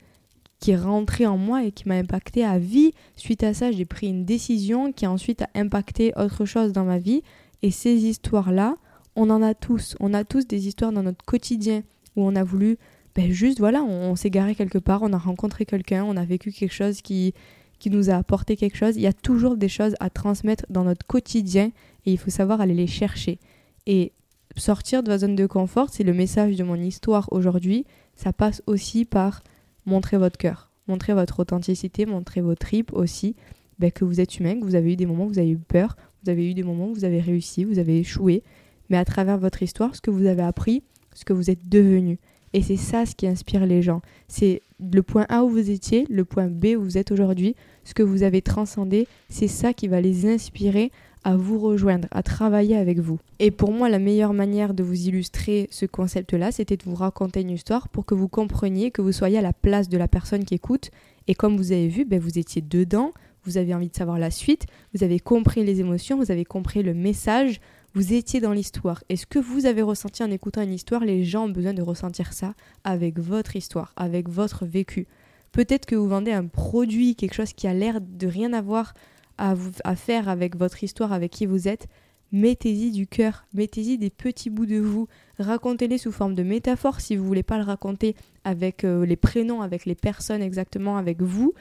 qui 0.59 0.71
est 0.71 0.77
rentrée 0.77 1.25
en 1.25 1.37
moi 1.37 1.63
et 1.63 1.71
qui 1.71 1.87
m'a 1.87 1.95
impacté 1.95 2.43
à 2.43 2.59
vie. 2.59 2.91
Suite 3.15 3.43
à 3.43 3.53
ça, 3.53 3.71
j'ai 3.71 3.85
pris 3.85 4.07
une 4.07 4.25
décision 4.25 4.91
qui 4.91 5.05
a 5.05 5.11
ensuite 5.11 5.43
impacté 5.55 6.11
autre 6.17 6.45
chose 6.45 6.73
dans 6.73 6.85
ma 6.85 6.99
vie 6.99 7.23
Et 7.61 7.71
ces 7.71 8.05
histoires-là, 8.05 8.75
on 9.15 9.29
en 9.29 9.41
a 9.41 9.53
tous. 9.53 9.95
On 9.99 10.13
a 10.13 10.23
tous 10.23 10.47
des 10.47 10.67
histoires 10.67 10.91
dans 10.91 11.03
notre 11.03 11.23
quotidien 11.23 11.83
où 12.15 12.23
on 12.23 12.35
a 12.35 12.43
voulu, 12.43 12.77
ben 13.15 13.31
juste 13.31 13.59
voilà, 13.59 13.83
on, 13.83 14.15
s'est 14.15 14.29
garé 14.29 14.55
quelque 14.55 14.77
part, 14.77 15.01
on 15.01 15.13
a 15.13 15.17
rencontré 15.17 15.65
quelqu'un, 15.65 16.03
on 16.03 16.17
a 16.17 16.25
vécu 16.25 16.51
quelque 16.51 16.73
chose 16.73 17.01
qui, 17.01 17.33
qui 17.79 17.89
nous 17.89 18.09
a 18.09 18.15
apporté 18.15 18.55
quelque 18.55 18.77
chose. 18.77 18.95
Il 18.95 19.01
y 19.01 19.07
a 19.07 19.13
toujours 19.13 19.57
des 19.57 19.69
choses 19.69 19.95
à 19.99 20.09
transmettre 20.09 20.65
dans 20.69 20.83
notre 20.83 21.05
quotidien 21.05 21.71
et 22.05 22.11
il 22.11 22.17
faut 22.17 22.29
savoir 22.29 22.61
aller 22.61 22.73
les 22.73 22.87
chercher. 22.87 23.39
Et 23.87 24.11
sortir 24.55 25.03
de 25.03 25.09
votre 25.11 25.21
zone 25.21 25.35
de 25.35 25.47
confort, 25.47 25.89
c'est 25.91 26.03
le 26.03 26.13
message 26.13 26.55
de 26.55 26.63
mon 26.63 26.75
histoire 26.75 27.27
aujourd'hui. 27.31 27.85
Ça 28.15 28.33
passe 28.33 28.61
aussi 28.67 29.05
par 29.05 29.43
montrer 29.85 30.17
votre 30.17 30.37
cœur, 30.37 30.69
montrer 30.87 31.13
votre 31.13 31.39
authenticité, 31.39 32.05
montrer 32.05 32.41
vos 32.41 32.55
tripes 32.55 32.93
aussi, 32.93 33.35
ben, 33.79 33.91
que 33.91 34.05
vous 34.05 34.19
êtes 34.19 34.39
humain, 34.39 34.59
que 34.59 34.65
vous 34.65 34.75
avez 34.75 34.93
eu 34.93 34.95
des 34.95 35.05
moments 35.05 35.25
où 35.25 35.29
vous 35.29 35.39
avez 35.39 35.51
eu 35.51 35.57
peur, 35.57 35.95
vous 36.23 36.29
avez 36.29 36.49
eu 36.49 36.53
des 36.53 36.63
moments 36.63 36.89
où 36.89 36.93
vous 36.93 37.05
avez 37.05 37.21
réussi, 37.21 37.63
vous 37.63 37.79
avez 37.79 37.99
échoué, 37.99 38.43
mais 38.89 38.97
à 38.97 39.05
travers 39.05 39.37
votre 39.37 39.63
histoire, 39.63 39.95
ce 39.95 40.01
que 40.01 40.11
vous 40.11 40.25
avez 40.25 40.41
appris, 40.41 40.83
ce 41.19 41.25
que 41.25 41.33
vous 41.33 41.49
êtes 41.49 41.67
devenu. 41.67 42.17
Et 42.53 42.61
c'est 42.61 42.77
ça 42.77 43.05
ce 43.05 43.13
qui 43.13 43.27
inspire 43.27 43.65
les 43.65 43.81
gens. 43.81 44.01
C'est 44.27 44.61
le 44.79 45.03
point 45.03 45.25
A 45.27 45.43
où 45.43 45.49
vous 45.49 45.69
étiez, 45.69 46.05
le 46.09 46.23
point 46.23 46.47
B 46.47 46.67
où 46.77 46.81
vous 46.81 46.97
êtes 46.97 47.11
aujourd'hui, 47.11 47.55
ce 47.83 47.93
que 47.93 48.03
vous 48.03 48.23
avez 48.23 48.41
transcendé, 48.41 49.05
c'est 49.27 49.49
ça 49.49 49.73
qui 49.73 49.87
va 49.87 49.99
les 49.99 50.25
inspirer 50.25 50.91
à 51.25 51.35
vous 51.35 51.59
rejoindre, 51.59 52.07
à 52.11 52.23
travailler 52.23 52.77
avec 52.77 52.99
vous. 52.99 53.19
Et 53.39 53.51
pour 53.51 53.73
moi, 53.73 53.89
la 53.89 53.99
meilleure 53.99 54.33
manière 54.33 54.73
de 54.73 54.83
vous 54.83 55.07
illustrer 55.09 55.67
ce 55.69 55.85
concept-là, 55.85 56.53
c'était 56.53 56.77
de 56.77 56.85
vous 56.85 56.95
raconter 56.95 57.41
une 57.41 57.49
histoire 57.49 57.89
pour 57.89 58.05
que 58.05 58.15
vous 58.15 58.29
compreniez, 58.29 58.89
que 58.89 59.01
vous 59.01 59.11
soyez 59.11 59.37
à 59.37 59.41
la 59.41 59.51
place 59.53 59.89
de 59.89 59.97
la 59.97 60.07
personne 60.07 60.45
qui 60.45 60.55
écoute. 60.55 60.91
Et 61.27 61.35
comme 61.35 61.57
vous 61.57 61.73
avez 61.73 61.89
vu, 61.89 62.05
ben, 62.05 62.19
vous 62.19 62.39
étiez 62.39 62.61
dedans, 62.61 63.11
vous 63.43 63.57
avez 63.57 63.75
envie 63.75 63.89
de 63.89 63.95
savoir 63.95 64.17
la 64.17 64.31
suite, 64.31 64.65
vous 64.93 65.03
avez 65.03 65.19
compris 65.19 65.65
les 65.65 65.81
émotions, 65.81 66.17
vous 66.17 66.31
avez 66.31 66.45
compris 66.45 66.83
le 66.83 66.93
message, 66.93 67.59
vous 67.93 68.13
étiez 68.13 68.39
dans 68.39 68.53
l'histoire. 68.53 69.03
Et 69.09 69.15
ce 69.15 69.25
que 69.25 69.39
vous 69.39 69.65
avez 69.65 69.81
ressenti 69.81 70.23
en 70.23 70.31
écoutant 70.31 70.61
une 70.61 70.73
histoire, 70.73 71.03
les 71.03 71.23
gens 71.23 71.45
ont 71.45 71.49
besoin 71.49 71.73
de 71.73 71.81
ressentir 71.81 72.33
ça 72.33 72.53
avec 72.83 73.19
votre 73.19 73.55
histoire, 73.55 73.93
avec 73.95 74.29
votre 74.29 74.65
vécu? 74.65 75.07
Peut-être 75.51 75.85
que 75.85 75.95
vous 75.95 76.07
vendez 76.07 76.31
un 76.31 76.45
produit, 76.45 77.15
quelque 77.15 77.33
chose 77.33 77.53
qui 77.53 77.67
a 77.67 77.73
l'air 77.73 77.99
de 78.01 78.27
rien 78.27 78.53
avoir 78.53 78.93
à, 79.37 79.55
faire 79.95 80.29
avec 80.29 80.55
votre 80.55 80.83
histoire, 80.83 81.13
avec 81.13 81.31
qui 81.31 81.45
vous 81.45 81.67
êtes. 81.67 81.87
Mettez-y 82.31 82.91
du 82.91 83.07
cœur, 83.07 83.45
mettez-y 83.55 83.97
des 83.97 84.11
petits 84.11 84.51
bouts 84.51 84.67
de 84.67 84.79
vous, 84.79 85.07
racontez-les 85.39 85.97
sous 85.97 86.11
forme 86.11 86.35
de 86.35 86.43
métaphores 86.43 87.01
si 87.01 87.15
vous 87.15 87.25
voulez 87.25 87.41
pas 87.41 87.57
le 87.57 87.63
raconter 87.63 88.15
avec 88.43 88.83
euh, 88.83 89.03
les 89.03 89.15
prénoms, 89.15 89.63
avec 89.63 89.85
les 89.85 89.95
personnes 89.95 90.43
exactement, 90.43 90.97
avec 90.97 91.23
vous. 91.23 91.53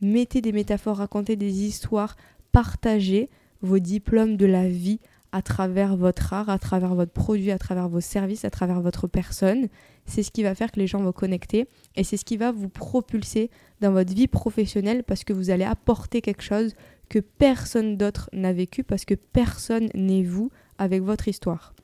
Mettez 0.00 0.40
des 0.40 0.52
métaphores, 0.52 0.98
racontez 0.98 1.34
des 1.34 1.64
histoires, 1.64 2.16
partagez 2.52 3.30
vos 3.62 3.80
diplômes 3.80 4.36
de 4.36 4.46
la 4.46 4.68
vie 4.68 5.00
à 5.32 5.42
travers 5.42 5.96
votre 5.96 6.32
art, 6.32 6.48
à 6.48 6.58
travers 6.58 6.94
votre 6.94 7.12
produit, 7.12 7.50
à 7.50 7.58
travers 7.58 7.88
vos 7.88 8.00
services, 8.00 8.44
à 8.44 8.50
travers 8.50 8.80
votre 8.80 9.06
personne. 9.06 9.68
C'est 10.04 10.22
ce 10.22 10.30
qui 10.30 10.42
va 10.42 10.54
faire 10.54 10.70
que 10.70 10.78
les 10.78 10.86
gens 10.86 11.00
vont 11.00 11.12
connecter 11.12 11.68
et 11.96 12.04
c'est 12.04 12.16
ce 12.16 12.24
qui 12.24 12.36
va 12.36 12.52
vous 12.52 12.68
propulser 12.68 13.50
dans 13.80 13.92
votre 13.92 14.12
vie 14.12 14.28
professionnelle 14.28 15.04
parce 15.04 15.24
que 15.24 15.32
vous 15.32 15.50
allez 15.50 15.64
apporter 15.64 16.20
quelque 16.20 16.42
chose 16.42 16.74
que 17.08 17.18
personne 17.18 17.96
d'autre 17.96 18.28
n'a 18.32 18.52
vécu 18.52 18.84
parce 18.84 19.04
que 19.04 19.14
personne 19.14 19.88
n'est 19.94 20.22
vous 20.22 20.50
avec 20.78 21.02
votre 21.02 21.28
histoire. 21.28 21.74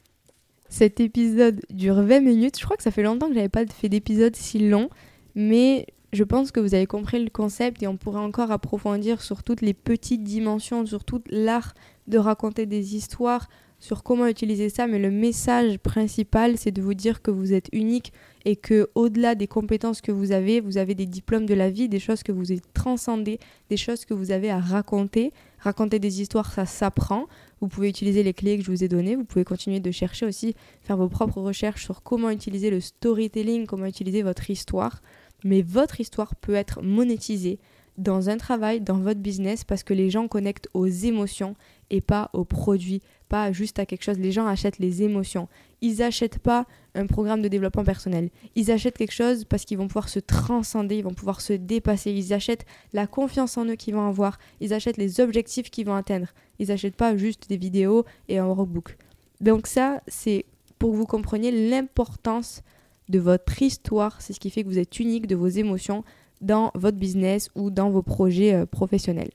Cet 0.68 1.00
épisode 1.00 1.60
dure 1.70 2.02
20 2.02 2.20
minutes. 2.20 2.58
Je 2.58 2.64
crois 2.64 2.76
que 2.76 2.82
ça 2.82 2.90
fait 2.90 3.02
longtemps 3.02 3.28
que 3.28 3.34
j'avais 3.34 3.48
pas 3.48 3.66
fait 3.66 3.88
d'épisode 3.88 4.36
si 4.36 4.68
long, 4.68 4.90
mais 5.34 5.86
je 6.12 6.24
pense 6.24 6.52
que 6.52 6.60
vous 6.60 6.74
avez 6.74 6.86
compris 6.86 7.22
le 7.22 7.30
concept 7.30 7.82
et 7.82 7.86
on 7.86 7.96
pourrait 7.96 8.20
encore 8.20 8.50
approfondir 8.50 9.20
sur 9.20 9.42
toutes 9.42 9.60
les 9.60 9.74
petites 9.74 10.22
dimensions, 10.22 10.86
sur 10.86 11.04
tout 11.04 11.22
l'art 11.28 11.74
de 12.06 12.18
raconter 12.18 12.64
des 12.64 12.96
histoires, 12.96 13.48
sur 13.80 14.02
comment 14.02 14.26
utiliser 14.26 14.70
ça, 14.70 14.86
mais 14.86 14.98
le 14.98 15.10
message 15.10 15.78
principal, 15.78 16.58
c'est 16.58 16.72
de 16.72 16.82
vous 16.82 16.94
dire 16.94 17.22
que 17.22 17.30
vous 17.30 17.52
êtes 17.52 17.68
unique 17.72 18.12
et 18.44 18.56
que 18.56 18.88
au-delà 18.94 19.34
des 19.34 19.46
compétences 19.46 20.00
que 20.00 20.10
vous 20.10 20.32
avez, 20.32 20.60
vous 20.60 20.78
avez 20.78 20.94
des 20.94 21.06
diplômes 21.06 21.46
de 21.46 21.54
la 21.54 21.70
vie, 21.70 21.88
des 21.88 22.00
choses 22.00 22.22
que 22.22 22.32
vous 22.32 22.50
avez 22.50 22.62
transcendées, 22.74 23.38
des 23.70 23.76
choses 23.76 24.04
que 24.04 24.14
vous 24.14 24.30
avez 24.32 24.50
à 24.50 24.58
raconter. 24.58 25.32
Raconter 25.60 25.98
des 25.98 26.20
histoires, 26.20 26.52
ça 26.52 26.66
s'apprend. 26.66 27.26
Vous 27.60 27.68
pouvez 27.68 27.88
utiliser 27.88 28.22
les 28.22 28.32
clés 28.32 28.58
que 28.58 28.64
je 28.64 28.70
vous 28.70 28.84
ai 28.84 28.88
données, 28.88 29.16
vous 29.16 29.24
pouvez 29.24 29.44
continuer 29.44 29.80
de 29.80 29.90
chercher 29.90 30.26
aussi, 30.26 30.54
faire 30.82 30.96
vos 30.96 31.08
propres 31.08 31.40
recherches 31.40 31.84
sur 31.84 32.02
comment 32.02 32.30
utiliser 32.30 32.70
le 32.70 32.80
storytelling, 32.80 33.66
comment 33.66 33.86
utiliser 33.86 34.22
votre 34.22 34.50
histoire. 34.50 35.02
Mais 35.44 35.62
votre 35.62 36.00
histoire 36.00 36.34
peut 36.36 36.54
être 36.54 36.82
monétisée 36.82 37.58
dans 37.98 38.30
un 38.30 38.36
travail, 38.36 38.80
dans 38.80 38.98
votre 38.98 39.20
business, 39.20 39.64
parce 39.64 39.82
que 39.82 39.92
les 39.92 40.08
gens 40.08 40.28
connectent 40.28 40.68
aux 40.72 40.86
émotions 40.86 41.56
et 41.90 42.00
pas 42.00 42.30
aux 42.32 42.44
produits, 42.44 43.02
pas 43.28 43.50
juste 43.50 43.80
à 43.80 43.86
quelque 43.86 44.04
chose. 44.04 44.18
Les 44.18 44.30
gens 44.30 44.46
achètent 44.46 44.78
les 44.78 45.02
émotions. 45.02 45.48
Ils 45.80 45.98
n'achètent 45.98 46.38
pas 46.38 46.66
un 46.94 47.06
programme 47.06 47.42
de 47.42 47.48
développement 47.48 47.84
personnel. 47.84 48.30
Ils 48.54 48.70
achètent 48.70 48.96
quelque 48.96 49.12
chose 49.12 49.44
parce 49.44 49.64
qu'ils 49.64 49.78
vont 49.78 49.88
pouvoir 49.88 50.08
se 50.08 50.20
transcender, 50.20 50.96
ils 50.96 51.04
vont 51.04 51.14
pouvoir 51.14 51.40
se 51.40 51.52
dépasser. 51.52 52.12
Ils 52.12 52.32
achètent 52.32 52.66
la 52.92 53.06
confiance 53.08 53.58
en 53.58 53.64
eux 53.66 53.74
qu'ils 53.74 53.94
vont 53.94 54.06
avoir. 54.06 54.38
Ils 54.60 54.72
achètent 54.72 54.96
les 54.96 55.20
objectifs 55.20 55.70
qu'ils 55.70 55.86
vont 55.86 55.96
atteindre. 55.96 56.28
Ils 56.60 56.68
n'achètent 56.68 56.96
pas 56.96 57.16
juste 57.16 57.48
des 57.48 57.56
vidéos 57.56 58.04
et 58.28 58.38
un 58.38 58.46
workbook. 58.46 58.96
Donc 59.40 59.66
ça, 59.66 60.02
c'est 60.06 60.44
pour 60.78 60.92
que 60.92 60.96
vous 60.96 61.06
compreniez 61.06 61.68
l'importance 61.68 62.62
de 63.08 63.18
votre 63.18 63.60
histoire. 63.62 64.20
C'est 64.20 64.32
ce 64.32 64.40
qui 64.40 64.50
fait 64.50 64.62
que 64.62 64.68
vous 64.68 64.78
êtes 64.78 64.98
unique 65.00 65.26
de 65.26 65.36
vos 65.36 65.48
émotions 65.48 66.04
dans 66.40 66.70
votre 66.74 66.96
business 66.96 67.50
ou 67.54 67.70
dans 67.70 67.90
vos 67.90 68.02
projets 68.02 68.54
euh, 68.54 68.66
professionnels. 68.66 69.30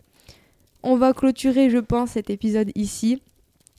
On 0.83 0.95
va 0.95 1.13
clôturer, 1.13 1.69
je 1.69 1.77
pense, 1.77 2.12
cet 2.12 2.29
épisode 2.29 2.71
ici. 2.75 3.21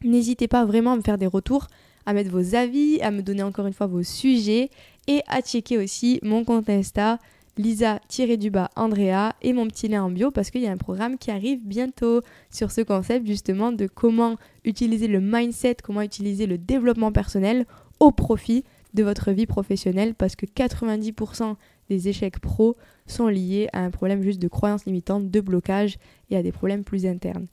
N'hésitez 0.03 0.49
pas 0.49 0.65
vraiment 0.65 0.93
à 0.93 0.97
me 0.97 1.03
faire 1.03 1.19
des 1.19 1.27
retours, 1.27 1.69
à 2.07 2.13
mettre 2.13 2.31
vos 2.31 2.55
avis, 2.55 3.01
à 3.03 3.11
me 3.11 3.23
donner 3.23 3.43
encore 3.43 3.67
une 3.67 3.73
fois 3.73 3.87
vos 3.87 4.03
sujets 4.03 4.71
et 5.07 5.23
à 5.29 5.41
checker 5.41 5.79
aussi 5.79 6.19
mon 6.23 6.45
compte 6.45 6.69
Insta 6.69 7.19
Lisa-du-bas 7.57 8.71
Andrea 8.75 9.33
et 9.41 9.53
mon 9.53 9.69
petit 9.69 9.87
lien 9.87 10.03
en 10.03 10.11
bio 10.11 10.31
parce 10.31 10.51
qu'il 10.51 10.63
y 10.63 10.67
a 10.67 10.73
un 10.73 10.77
programme 10.77 11.19
qui 11.19 11.31
arrive 11.31 11.61
bientôt 11.65 12.21
sur 12.51 12.73
ce 12.73 12.81
concept 12.81 13.27
justement 13.27 13.71
de 13.71 13.87
comment 13.87 14.37
utiliser 14.65 15.07
le 15.07 15.21
mindset, 15.21 15.77
comment 15.83 16.03
utiliser 16.03 16.47
le 16.47 16.59
développement 16.59 17.13
personnel 17.13 17.65
au 18.01 18.11
profit 18.11 18.65
de 18.95 19.03
votre 19.03 19.33
vie 19.33 19.47
professionnelle 19.47 20.15
parce 20.15 20.37
que 20.37 20.47
90% 20.47 21.57
des 21.89 22.09
échecs 22.09 22.39
pro 22.39 22.77
sont 23.07 23.29
liés 23.29 23.69
à 23.73 23.81
un 23.81 23.91
problème 23.91 24.23
juste 24.23 24.41
de 24.41 24.49
croyance 24.49 24.87
limitante, 24.87 25.31
de 25.31 25.41
blocage 25.41 25.99
et 26.31 26.37
à 26.37 26.43
des 26.43 26.53
problèmes 26.53 26.85
plus 26.85 27.07
internes. 27.07 27.47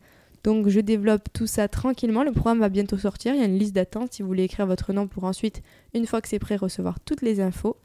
Donc 0.44 0.70
je 0.70 0.80
développe 0.80 1.28
tout 1.34 1.48
ça 1.48 1.68
tranquillement. 1.68 2.24
Le 2.24 2.32
programme 2.32 2.60
va 2.60 2.70
bientôt 2.70 2.98
sortir. 2.98 3.34
Il 3.34 3.40
y 3.40 3.44
a 3.44 3.48
une 3.48 3.60
liste 3.60 3.76
d'attente 3.76 4.14
si 4.14 4.22
vous 4.22 4.28
voulez 4.28 4.44
écrire 4.44 4.66
votre 4.66 4.94
nom 4.94 5.08
pour 5.08 5.24
ensuite, 5.24 5.62
une 5.94 6.08
fois 6.08 6.22
que 6.22 6.28
c'est 6.28 6.40
prêt, 6.40 6.56
recevoir 6.56 7.00
toutes 7.00 7.22
les 7.22 7.42
infos. 7.42 7.78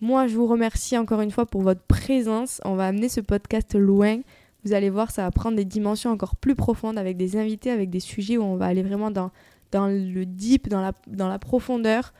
Moi, 0.00 0.26
je 0.28 0.36
vous 0.36 0.46
remercie 0.46 0.96
encore 0.96 1.20
une 1.20 1.30
fois 1.30 1.46
pour 1.46 1.62
votre 1.62 1.82
présence. 1.82 2.60
On 2.64 2.74
va 2.74 2.86
amener 2.86 3.08
ce 3.08 3.20
podcast 3.20 3.74
loin. 3.74 4.20
Vous 4.64 4.72
allez 4.72 4.88
voir, 4.88 5.10
ça 5.10 5.22
va 5.22 5.30
prendre 5.30 5.56
des 5.56 5.64
dimensions 5.64 6.10
encore 6.10 6.36
plus 6.36 6.54
profondes 6.54 6.98
avec 6.98 7.16
des 7.16 7.36
invités, 7.36 7.70
avec 7.70 7.90
des 7.90 8.00
sujets 8.00 8.38
où 8.38 8.42
on 8.42 8.56
va 8.56 8.66
aller 8.66 8.82
vraiment 8.82 9.10
dans, 9.10 9.30
le 9.72 10.24
deep, 10.24 10.68
dans 10.68 10.80
la, 10.80 10.92
dans 11.06 11.28
la 11.28 11.38
profondeur. 11.38 12.12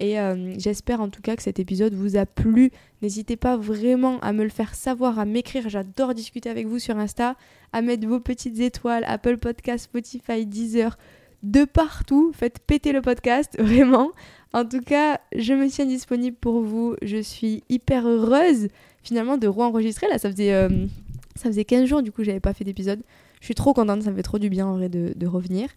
Et 0.00 0.20
euh, 0.20 0.54
j'espère 0.58 1.00
en 1.00 1.08
tout 1.08 1.20
cas 1.20 1.34
que 1.34 1.42
cet 1.42 1.58
épisode 1.58 1.92
vous 1.94 2.16
a 2.16 2.24
plu. 2.24 2.70
N'hésitez 3.02 3.36
pas 3.36 3.56
vraiment 3.56 4.20
à 4.20 4.32
me 4.32 4.44
le 4.44 4.48
faire 4.48 4.74
savoir, 4.74 5.18
à 5.18 5.24
m'écrire. 5.24 5.68
J'adore 5.68 6.14
discuter 6.14 6.48
avec 6.48 6.66
vous 6.66 6.78
sur 6.78 6.96
Insta, 6.98 7.36
à 7.72 7.82
mettre 7.82 8.06
vos 8.06 8.20
petites 8.20 8.60
étoiles, 8.60 9.04
Apple 9.06 9.38
Podcast, 9.38 9.84
Spotify, 9.84 10.46
Deezer, 10.46 10.96
de 11.42 11.64
partout. 11.64 12.32
Faites 12.32 12.60
péter 12.60 12.92
le 12.92 13.02
podcast, 13.02 13.56
vraiment. 13.58 14.12
En 14.52 14.64
tout 14.64 14.80
cas, 14.80 15.20
je 15.34 15.52
me 15.52 15.68
tiens 15.68 15.84
disponible 15.86 16.36
pour 16.40 16.60
vous. 16.60 16.94
Je 17.02 17.20
suis 17.20 17.64
hyper 17.68 18.06
heureuse 18.06 18.68
finalement 19.02 19.36
de 19.36 19.48
re-enregistrer. 19.48 20.06
Là, 20.08 20.18
ça 20.18 20.30
faisait, 20.30 20.52
euh, 20.52 20.86
ça 21.34 21.48
faisait 21.48 21.64
15 21.64 21.86
jours 21.86 22.02
du 22.02 22.12
coup, 22.12 22.22
j'avais 22.22 22.40
pas 22.40 22.54
fait 22.54 22.64
d'épisode. 22.64 23.00
Je 23.40 23.46
suis 23.46 23.54
trop 23.54 23.72
contente, 23.72 24.02
ça 24.02 24.10
me 24.10 24.16
fait 24.16 24.22
trop 24.22 24.38
du 24.38 24.48
bien 24.48 24.66
en 24.66 24.76
vrai 24.76 24.88
de, 24.88 25.26
revenir. 25.26 25.68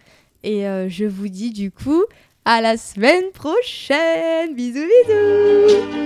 Et 0.43 0.67
euh, 0.67 0.89
je 0.89 1.05
vous 1.05 1.27
dis 1.27 1.51
du 1.51 1.71
coup 1.71 2.03
à 2.45 2.61
la 2.61 2.77
semaine 2.77 3.31
prochaine. 3.33 4.55
Bisous, 4.55 4.87
bisous. 5.07 6.01